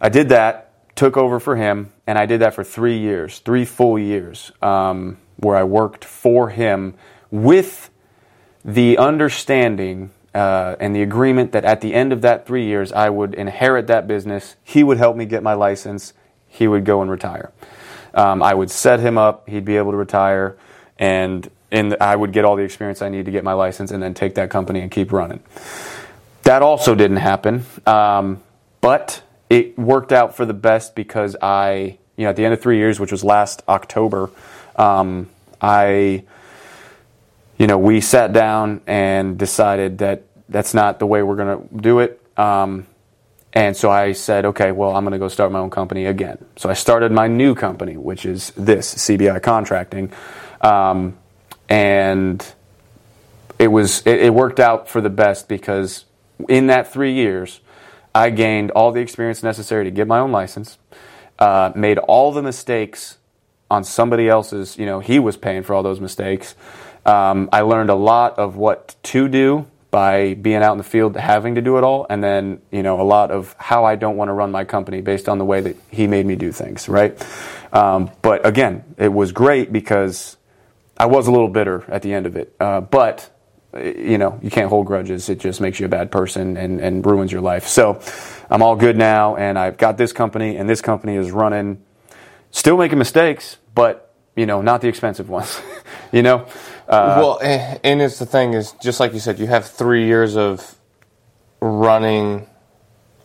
I 0.00 0.08
did 0.08 0.28
that, 0.28 0.94
took 0.94 1.16
over 1.16 1.40
for 1.40 1.56
him, 1.56 1.92
and 2.06 2.16
I 2.16 2.26
did 2.26 2.42
that 2.42 2.54
for 2.54 2.62
three 2.62 2.98
years, 2.98 3.40
three 3.40 3.64
full 3.64 3.98
years, 3.98 4.52
um, 4.62 5.18
where 5.38 5.56
I 5.56 5.64
worked 5.64 6.04
for 6.04 6.50
him 6.50 6.94
with 7.32 7.90
the 8.64 8.98
understanding 8.98 10.10
uh, 10.34 10.76
and 10.80 10.94
the 10.94 11.02
agreement 11.02 11.52
that 11.52 11.64
at 11.64 11.80
the 11.80 11.94
end 11.94 12.12
of 12.12 12.22
that 12.22 12.46
three 12.46 12.66
years, 12.66 12.92
I 12.92 13.08
would 13.08 13.34
inherit 13.34 13.86
that 13.86 14.06
business. 14.08 14.56
He 14.64 14.82
would 14.82 14.98
help 14.98 15.16
me 15.16 15.26
get 15.26 15.42
my 15.42 15.54
license. 15.54 16.12
He 16.48 16.66
would 16.66 16.84
go 16.84 17.02
and 17.02 17.10
retire. 17.10 17.52
Um, 18.14 18.42
I 18.42 18.54
would 18.54 18.70
set 18.70 19.00
him 19.00 19.16
up. 19.16 19.48
He'd 19.48 19.64
be 19.64 19.76
able 19.76 19.92
to 19.92 19.96
retire, 19.96 20.56
and 20.98 21.48
and 21.70 21.96
I 22.00 22.14
would 22.14 22.32
get 22.32 22.44
all 22.44 22.54
the 22.54 22.62
experience 22.62 23.02
I 23.02 23.08
need 23.08 23.24
to 23.26 23.32
get 23.32 23.42
my 23.42 23.52
license, 23.52 23.90
and 23.90 24.02
then 24.02 24.14
take 24.14 24.34
that 24.36 24.50
company 24.50 24.80
and 24.80 24.90
keep 24.90 25.12
running. 25.12 25.40
That 26.42 26.62
also 26.62 26.94
didn't 26.94 27.16
happen, 27.18 27.64
um, 27.86 28.42
but 28.80 29.22
it 29.50 29.78
worked 29.78 30.12
out 30.12 30.36
for 30.36 30.44
the 30.44 30.54
best 30.54 30.94
because 30.94 31.36
I, 31.40 31.98
you 32.16 32.24
know, 32.24 32.30
at 32.30 32.36
the 32.36 32.44
end 32.44 32.54
of 32.54 32.60
three 32.60 32.76
years, 32.76 33.00
which 33.00 33.10
was 33.10 33.24
last 33.24 33.62
October, 33.68 34.30
um, 34.76 35.28
I 35.60 36.24
you 37.58 37.66
know, 37.66 37.78
we 37.78 38.00
sat 38.00 38.32
down 38.32 38.80
and 38.86 39.38
decided 39.38 39.98
that 39.98 40.24
that's 40.48 40.74
not 40.74 40.98
the 40.98 41.06
way 41.06 41.22
we're 41.22 41.36
going 41.36 41.68
to 41.68 41.76
do 41.76 42.00
it. 42.00 42.20
Um, 42.36 42.86
and 43.52 43.76
so 43.76 43.88
I 43.88 44.12
said, 44.12 44.44
okay, 44.46 44.72
well, 44.72 44.96
I'm 44.96 45.04
going 45.04 45.12
to 45.12 45.18
go 45.18 45.28
start 45.28 45.52
my 45.52 45.60
own 45.60 45.70
company 45.70 46.06
again. 46.06 46.44
So 46.56 46.68
I 46.68 46.74
started 46.74 47.12
my 47.12 47.28
new 47.28 47.54
company, 47.54 47.96
which 47.96 48.26
is 48.26 48.50
this 48.56 48.94
CBI 48.96 49.40
Contracting, 49.42 50.12
um, 50.60 51.16
and 51.68 52.44
it 53.58 53.68
was 53.68 54.04
it, 54.06 54.22
it 54.22 54.34
worked 54.34 54.58
out 54.58 54.88
for 54.88 55.00
the 55.00 55.10
best 55.10 55.48
because 55.48 56.04
in 56.48 56.66
that 56.66 56.92
three 56.92 57.12
years, 57.12 57.60
I 58.12 58.30
gained 58.30 58.72
all 58.72 58.90
the 58.90 59.00
experience 59.00 59.44
necessary 59.44 59.84
to 59.84 59.90
get 59.92 60.08
my 60.08 60.18
own 60.18 60.32
license, 60.32 60.78
uh, 61.38 61.70
made 61.76 61.98
all 61.98 62.32
the 62.32 62.42
mistakes 62.42 63.18
on 63.70 63.84
somebody 63.84 64.28
else's. 64.28 64.76
You 64.76 64.86
know, 64.86 64.98
he 64.98 65.20
was 65.20 65.36
paying 65.36 65.62
for 65.62 65.74
all 65.74 65.84
those 65.84 66.00
mistakes. 66.00 66.56
Um, 67.04 67.48
I 67.52 67.60
learned 67.60 67.90
a 67.90 67.94
lot 67.94 68.38
of 68.38 68.56
what 68.56 68.96
to 69.04 69.28
do 69.28 69.66
by 69.94 70.34
being 70.34 70.56
out 70.56 70.72
in 70.72 70.78
the 70.78 70.82
field, 70.82 71.14
having 71.14 71.54
to 71.54 71.62
do 71.62 71.78
it 71.78 71.84
all, 71.84 72.04
and 72.10 72.22
then 72.22 72.60
you 72.72 72.82
know 72.82 73.00
a 73.00 73.04
lot 73.06 73.30
of 73.30 73.54
how 73.58 73.84
I 73.84 73.94
don't 73.94 74.16
want 74.16 74.28
to 74.28 74.32
run 74.32 74.50
my 74.50 74.64
company 74.64 75.00
based 75.00 75.28
on 75.28 75.38
the 75.38 75.44
way 75.44 75.60
that 75.60 75.76
he 75.88 76.08
made 76.08 76.26
me 76.26 76.34
do 76.34 76.50
things. 76.50 76.88
Right, 76.88 77.14
um, 77.72 78.10
but 78.20 78.44
again, 78.44 78.82
it 78.98 79.12
was 79.12 79.30
great 79.30 79.72
because 79.72 80.36
I 80.98 81.06
was 81.06 81.28
a 81.28 81.30
little 81.30 81.48
bitter 81.48 81.84
at 81.86 82.02
the 82.02 82.12
end 82.12 82.26
of 82.26 82.34
it, 82.34 82.56
uh, 82.58 82.80
but 82.80 83.30
you 83.72 84.18
know 84.18 84.40
you 84.42 84.50
can't 84.50 84.68
hold 84.68 84.86
grudges. 84.86 85.28
It 85.28 85.38
just 85.38 85.60
makes 85.60 85.78
you 85.78 85.86
a 85.86 85.88
bad 85.88 86.10
person 86.10 86.56
and, 86.56 86.80
and 86.80 87.06
ruins 87.06 87.30
your 87.30 87.42
life. 87.42 87.68
So 87.68 88.00
I'm 88.50 88.62
all 88.62 88.74
good 88.74 88.96
now, 88.96 89.36
and 89.36 89.56
I've 89.56 89.76
got 89.76 89.96
this 89.96 90.12
company, 90.12 90.56
and 90.56 90.68
this 90.68 90.80
company 90.80 91.14
is 91.14 91.30
running, 91.30 91.80
still 92.50 92.76
making 92.76 92.98
mistakes, 92.98 93.58
but 93.76 94.12
you 94.34 94.46
know 94.46 94.60
not 94.60 94.80
the 94.80 94.88
expensive 94.88 95.28
ones. 95.28 95.60
you 96.12 96.22
know. 96.22 96.48
Uh, 96.88 97.16
well, 97.18 97.38
and 97.42 97.80
and 97.84 98.02
it's 98.02 98.18
the 98.18 98.26
thing 98.26 98.54
is 98.54 98.72
just 98.82 99.00
like 99.00 99.12
you 99.14 99.20
said, 99.20 99.38
you 99.38 99.46
have 99.46 99.66
three 99.66 100.06
years 100.06 100.36
of 100.36 100.76
running 101.60 102.46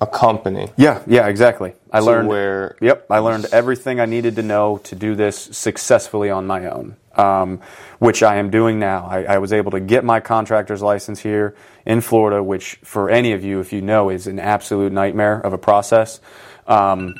a 0.01 0.07
company. 0.07 0.69
Yeah, 0.77 1.03
yeah, 1.07 1.27
exactly. 1.27 1.73
I 1.91 1.99
learned 1.99 2.29
where 2.29 2.77
Yep, 2.81 3.07
I 3.09 3.19
learned 3.19 3.47
everything 3.51 3.99
I 3.99 4.05
needed 4.05 4.35
to 4.37 4.43
know 4.43 4.77
to 4.85 4.95
do 4.95 5.15
this 5.15 5.37
successfully 5.37 6.29
on 6.29 6.47
my 6.47 6.67
own, 6.67 6.95
um, 7.15 7.59
which 7.99 8.23
I 8.23 8.37
am 8.37 8.49
doing 8.49 8.79
now. 8.79 9.07
I, 9.07 9.23
I 9.23 9.37
was 9.39 9.51
able 9.51 9.71
to 9.71 9.79
get 9.79 10.05
my 10.05 10.19
contractor's 10.21 10.81
license 10.81 11.19
here 11.19 11.55
in 11.85 12.01
Florida, 12.01 12.41
which 12.41 12.79
for 12.83 13.09
any 13.09 13.33
of 13.33 13.43
you, 13.43 13.59
if 13.59 13.73
you 13.73 13.81
know, 13.81 14.09
is 14.09 14.27
an 14.27 14.39
absolute 14.39 14.93
nightmare 14.93 15.39
of 15.41 15.51
a 15.53 15.57
process. 15.57 16.21
Um, 16.67 17.15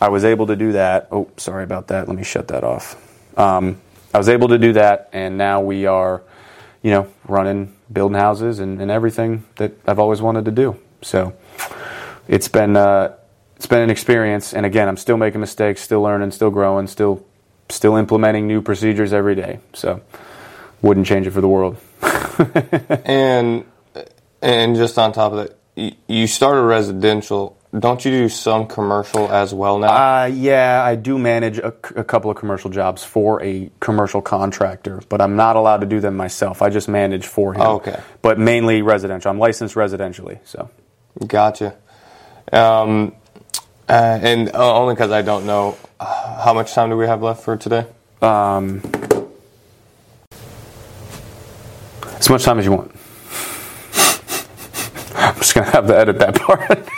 I 0.00 0.08
was 0.08 0.24
able 0.24 0.46
to 0.48 0.56
do 0.56 0.72
that. 0.72 1.08
Oh, 1.10 1.28
sorry 1.36 1.64
about 1.64 1.88
that. 1.88 2.08
Let 2.08 2.16
me 2.16 2.24
shut 2.24 2.48
that 2.48 2.64
off. 2.64 2.96
Um, 3.38 3.80
I 4.14 4.18
was 4.18 4.28
able 4.28 4.48
to 4.48 4.58
do 4.58 4.74
that, 4.74 5.08
and 5.12 5.38
now 5.38 5.60
we 5.60 5.86
are, 5.86 6.22
you 6.82 6.90
know, 6.90 7.08
running, 7.26 7.74
building 7.92 8.18
houses, 8.18 8.58
and, 8.58 8.80
and 8.80 8.90
everything 8.90 9.44
that 9.56 9.72
I've 9.86 9.98
always 9.98 10.20
wanted 10.20 10.44
to 10.46 10.50
do. 10.50 10.78
So 11.00 11.34
it's 12.28 12.48
been 12.48 12.76
uh, 12.76 13.16
it's 13.56 13.66
been 13.66 13.80
an 13.80 13.90
experience, 13.90 14.52
and 14.52 14.66
again, 14.66 14.88
I'm 14.88 14.96
still 14.96 15.16
making 15.16 15.40
mistakes, 15.40 15.80
still 15.80 16.02
learning, 16.02 16.30
still 16.32 16.50
growing, 16.50 16.86
still 16.86 17.24
still 17.68 17.96
implementing 17.96 18.46
new 18.46 18.60
procedures 18.60 19.12
every 19.12 19.34
day. 19.34 19.60
So 19.72 20.00
wouldn't 20.82 21.06
change 21.06 21.26
it 21.26 21.30
for 21.30 21.40
the 21.40 21.48
world. 21.48 21.78
and 23.04 23.64
and 24.42 24.76
just 24.76 24.98
on 24.98 25.12
top 25.12 25.32
of 25.32 25.38
that, 25.74 25.96
you, 26.08 26.26
started 26.26 26.62
residential. 26.62 27.56
Don't 27.78 28.04
you 28.04 28.10
do 28.10 28.28
some 28.28 28.66
commercial 28.66 29.32
as 29.32 29.54
well 29.54 29.78
now? 29.78 30.22
Uh, 30.22 30.26
yeah, 30.26 30.82
I 30.84 30.94
do 30.94 31.16
manage 31.18 31.56
a, 31.58 31.68
a 31.96 32.04
couple 32.04 32.30
of 32.30 32.36
commercial 32.36 32.68
jobs 32.68 33.02
for 33.02 33.42
a 33.42 33.70
commercial 33.80 34.20
contractor, 34.20 35.00
but 35.08 35.22
I'm 35.22 35.36
not 35.36 35.56
allowed 35.56 35.78
to 35.80 35.86
do 35.86 35.98
them 35.98 36.14
myself. 36.14 36.60
I 36.60 36.68
just 36.68 36.86
manage 36.86 37.26
for 37.26 37.54
him. 37.54 37.62
Okay. 37.62 37.98
But 38.20 38.38
mainly 38.38 38.82
residential. 38.82 39.30
I'm 39.30 39.38
licensed 39.38 39.74
residentially, 39.74 40.38
so. 40.44 40.68
Gotcha. 41.26 41.74
Um, 42.52 43.14
uh, 43.88 44.18
and 44.22 44.54
uh, 44.54 44.78
only 44.78 44.94
because 44.94 45.10
I 45.10 45.22
don't 45.22 45.46
know 45.46 45.78
uh, 45.98 46.42
how 46.44 46.52
much 46.52 46.74
time 46.74 46.90
do 46.90 46.96
we 46.98 47.06
have 47.06 47.22
left 47.22 47.42
for 47.42 47.56
today. 47.56 47.86
Um, 48.20 48.82
As 52.22 52.30
much 52.30 52.44
time 52.44 52.60
as 52.60 52.64
you 52.64 52.70
want. 52.70 52.92
I'm 55.16 55.34
just 55.36 55.54
gonna 55.56 55.70
have 55.70 55.88
to 55.88 55.98
edit 55.98 56.20
that 56.20 56.34
part. 56.40 56.88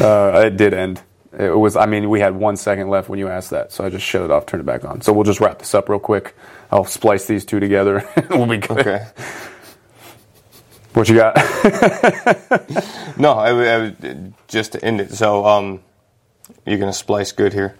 Uh, 0.00 0.42
it 0.46 0.56
did 0.56 0.74
end. 0.74 1.02
It 1.38 1.56
was. 1.56 1.76
I 1.76 1.86
mean, 1.86 2.10
we 2.10 2.20
had 2.20 2.34
one 2.34 2.56
second 2.56 2.88
left 2.88 3.08
when 3.08 3.18
you 3.18 3.28
asked 3.28 3.50
that, 3.50 3.72
so 3.72 3.84
I 3.84 3.88
just 3.88 4.04
shut 4.04 4.22
it 4.22 4.30
off, 4.30 4.46
turned 4.46 4.62
it 4.62 4.66
back 4.66 4.84
on. 4.84 5.00
So 5.00 5.12
we'll 5.12 5.24
just 5.24 5.40
wrap 5.40 5.58
this 5.60 5.74
up 5.74 5.88
real 5.88 6.00
quick. 6.00 6.34
I'll 6.72 6.84
splice 6.84 7.26
these 7.26 7.44
two 7.44 7.60
together. 7.60 8.08
we'll 8.30 8.46
be 8.46 8.56
good. 8.58 8.78
Okay. 8.80 9.06
What 10.94 11.08
you 11.08 11.14
got? 11.16 11.36
No, 13.16 13.32
I, 13.32 13.50
I, 13.50 13.78
would- 13.78 14.32
just 14.48 14.72
to 14.72 14.82
end 14.84 15.00
it. 15.00 15.12
So, 15.12 15.44
um, 15.44 15.80
you're 16.64 16.78
gonna 16.78 16.92
splice 16.92 17.32
good 17.32 17.52
here. 17.52 17.76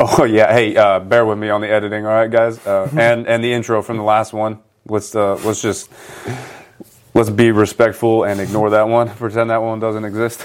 oh 0.00 0.24
yeah. 0.24 0.50
Hey, 0.52 0.74
uh, 0.76 0.98
bear 1.00 1.26
with 1.26 1.38
me 1.38 1.50
on 1.50 1.60
the 1.60 1.68
editing, 1.70 2.06
all 2.06 2.12
right, 2.12 2.30
guys, 2.30 2.64
uh, 2.66 2.88
and 2.96 3.26
and 3.28 3.44
the 3.44 3.52
intro 3.52 3.82
from 3.82 3.98
the 3.98 4.02
last 4.02 4.32
one. 4.32 4.60
Let's 4.86 5.14
uh, 5.14 5.34
let's 5.44 5.60
just 5.60 5.90
let's 7.14 7.28
be 7.30 7.52
respectful 7.52 8.24
and 8.24 8.40
ignore 8.40 8.70
that 8.70 8.88
one. 8.88 9.10
Pretend 9.10 9.50
that 9.50 9.62
one 9.62 9.78
doesn't 9.78 10.04
exist. 10.04 10.44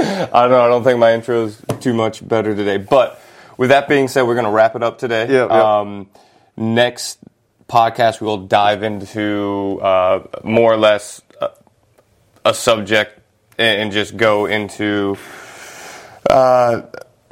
I 0.32 0.42
don't 0.42 0.50
know. 0.50 0.62
I 0.62 0.68
don't 0.68 0.84
think 0.84 0.98
my 0.98 1.14
intro 1.14 1.44
is 1.44 1.62
too 1.80 1.94
much 1.94 2.26
better 2.26 2.54
today. 2.54 2.78
But 2.78 3.20
with 3.56 3.70
that 3.70 3.88
being 3.88 4.08
said, 4.08 4.22
we're 4.22 4.34
gonna 4.34 4.50
wrap 4.50 4.74
it 4.76 4.82
up 4.82 4.98
today. 4.98 5.26
Yeah, 5.28 5.46
yeah. 5.46 5.80
Um, 5.80 6.08
next 6.56 7.18
podcast, 7.68 8.20
we 8.20 8.26
will 8.26 8.46
dive 8.46 8.82
into 8.82 9.78
uh, 9.82 10.26
more 10.42 10.72
or 10.72 10.76
less 10.76 11.20
a, 11.40 11.50
a 12.46 12.54
subject 12.54 13.20
and, 13.58 13.82
and 13.82 13.92
just 13.92 14.16
go 14.16 14.46
into. 14.46 15.16
Uh, 16.28 16.82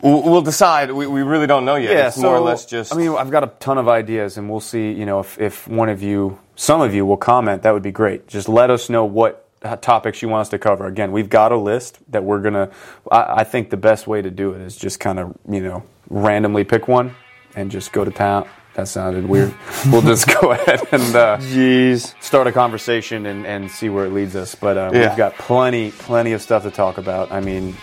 we'll 0.02 0.42
decide. 0.42 0.92
We, 0.92 1.06
we 1.06 1.22
really 1.22 1.46
don't 1.46 1.64
know 1.64 1.76
yet. 1.76 1.92
Yeah, 1.92 2.08
it's 2.08 2.18
more 2.18 2.36
or 2.36 2.40
less 2.40 2.66
just. 2.66 2.92
I 2.92 2.96
mean, 2.96 3.10
I've 3.10 3.30
got 3.30 3.44
a 3.44 3.52
ton 3.60 3.78
of 3.78 3.88
ideas, 3.88 4.36
and 4.38 4.50
we'll 4.50 4.60
see. 4.60 4.92
You 4.92 5.06
know, 5.06 5.20
if, 5.20 5.38
if 5.40 5.66
one 5.66 5.88
of 5.88 6.02
you, 6.02 6.38
some 6.56 6.80
of 6.80 6.94
you, 6.94 7.06
will 7.06 7.16
comment, 7.16 7.62
that 7.62 7.72
would 7.72 7.82
be 7.82 7.92
great. 7.92 8.28
Just 8.28 8.48
let 8.48 8.70
us 8.70 8.88
know 8.88 9.04
what 9.04 9.34
uh, 9.36 9.47
topics 9.80 10.22
you 10.22 10.28
want 10.28 10.42
us 10.42 10.48
to 10.50 10.58
cover. 10.58 10.86
Again, 10.86 11.12
we've 11.12 11.28
got 11.30 11.52
a 11.52 11.56
list 11.56 11.98
that 12.10 12.22
we're 12.24 12.40
gonna. 12.40 12.70
I, 13.10 13.40
I 13.40 13.44
think 13.44 13.70
the 13.70 13.76
best 13.76 14.06
way 14.06 14.22
to 14.22 14.30
do 14.30 14.52
it 14.52 14.60
is 14.60 14.76
just 14.76 15.00
kind 15.00 15.18
of 15.18 15.36
you 15.48 15.60
know 15.60 15.82
randomly 16.10 16.64
pick 16.64 16.88
one 16.88 17.14
and 17.56 17.70
just 17.70 17.92
go 17.92 18.04
to 18.04 18.10
town. 18.10 18.48
That 18.74 18.86
sounded 18.86 19.28
weird. 19.28 19.52
we'll 19.90 20.02
just 20.02 20.28
go 20.40 20.52
ahead 20.52 20.80
and 20.92 21.16
uh, 21.16 21.36
Jeez. 21.38 22.14
start 22.22 22.46
a 22.46 22.52
conversation 22.52 23.26
and, 23.26 23.44
and 23.44 23.68
see 23.68 23.88
where 23.88 24.06
it 24.06 24.12
leads 24.12 24.36
us. 24.36 24.54
But 24.54 24.76
uh, 24.76 24.90
Yeah. 24.94 25.08
we've 25.08 25.16
got 25.18 25.34
plenty, 25.34 25.90
plenty 25.90 26.30
of 26.32 26.40
stuff 26.42 26.62
to 26.62 26.70
talk 26.70 26.96
about. 26.98 27.32
I 27.32 27.40
mean, 27.40 27.76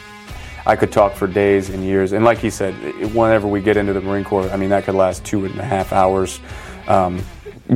I 0.65 0.77
could 0.77 0.93
talk 0.93 1.13
for 1.15 1.27
days 1.27 1.69
and 1.69 1.83
years. 1.83 2.13
And 2.13 2.23
like 2.23 2.37
he 2.37 2.49
said, 2.49 2.73
whenever 3.13 3.45
we 3.45 3.59
get 3.59 3.75
into 3.75 3.91
the 3.91 3.99
Marine 3.99 4.23
Corps, 4.23 4.49
I 4.49 4.55
mean, 4.55 4.69
that 4.69 4.85
could 4.85 4.95
last 4.95 5.25
two 5.25 5.43
and 5.43 5.59
a 5.59 5.65
half 5.65 5.91
hours. 5.91 6.39
Um, 6.87 7.21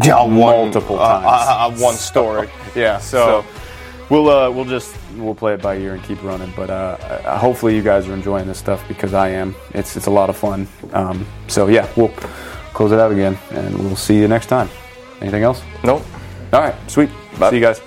Yeah, 0.02 0.24
one- 0.24 0.32
multiple 0.36 0.98
uh, 0.98 1.20
times. 1.22 1.26
uh, 1.26 1.82
uh, 1.82 1.84
one 1.86 1.96
story. 1.96 2.50
yeah, 2.76 3.00
So- 3.00 3.42
so. 3.42 3.46
We'll 4.10 4.30
uh, 4.30 4.50
we'll 4.50 4.66
just 4.66 4.96
we'll 5.18 5.36
play 5.36 5.54
it 5.54 5.62
by 5.62 5.78
ear 5.78 5.94
and 5.94 6.04
keep 6.04 6.24
running, 6.24 6.52
but 6.56 6.70
uh, 6.70 7.38
hopefully 7.38 7.76
you 7.76 7.84
guys 7.84 8.08
are 8.08 8.14
enjoying 8.14 8.48
this 8.48 8.58
stuff 8.58 8.84
because 8.88 9.14
I 9.14 9.30
am. 9.30 9.56
It's 9.74 9.96
it's 9.96 10.08
a 10.08 10.12
lot 10.12 10.30
of 10.30 10.38
fun. 10.38 10.68
Um, 10.94 11.28
so 11.48 11.68
yeah, 11.68 11.88
we'll 11.96 12.10
close 12.74 12.92
it 12.92 13.00
out 13.00 13.12
again, 13.12 13.38
and 13.52 13.78
we'll 13.78 13.96
see 13.96 14.18
you 14.18 14.28
next 14.28 14.48
time. 14.48 14.70
Anything 15.22 15.44
else? 15.44 15.62
Nope. 15.84 16.04
All 16.54 16.62
right, 16.62 16.76
sweet. 16.90 17.10
Bye. 17.38 17.52
See 17.52 17.58
you 17.58 17.62
guys. 17.62 17.82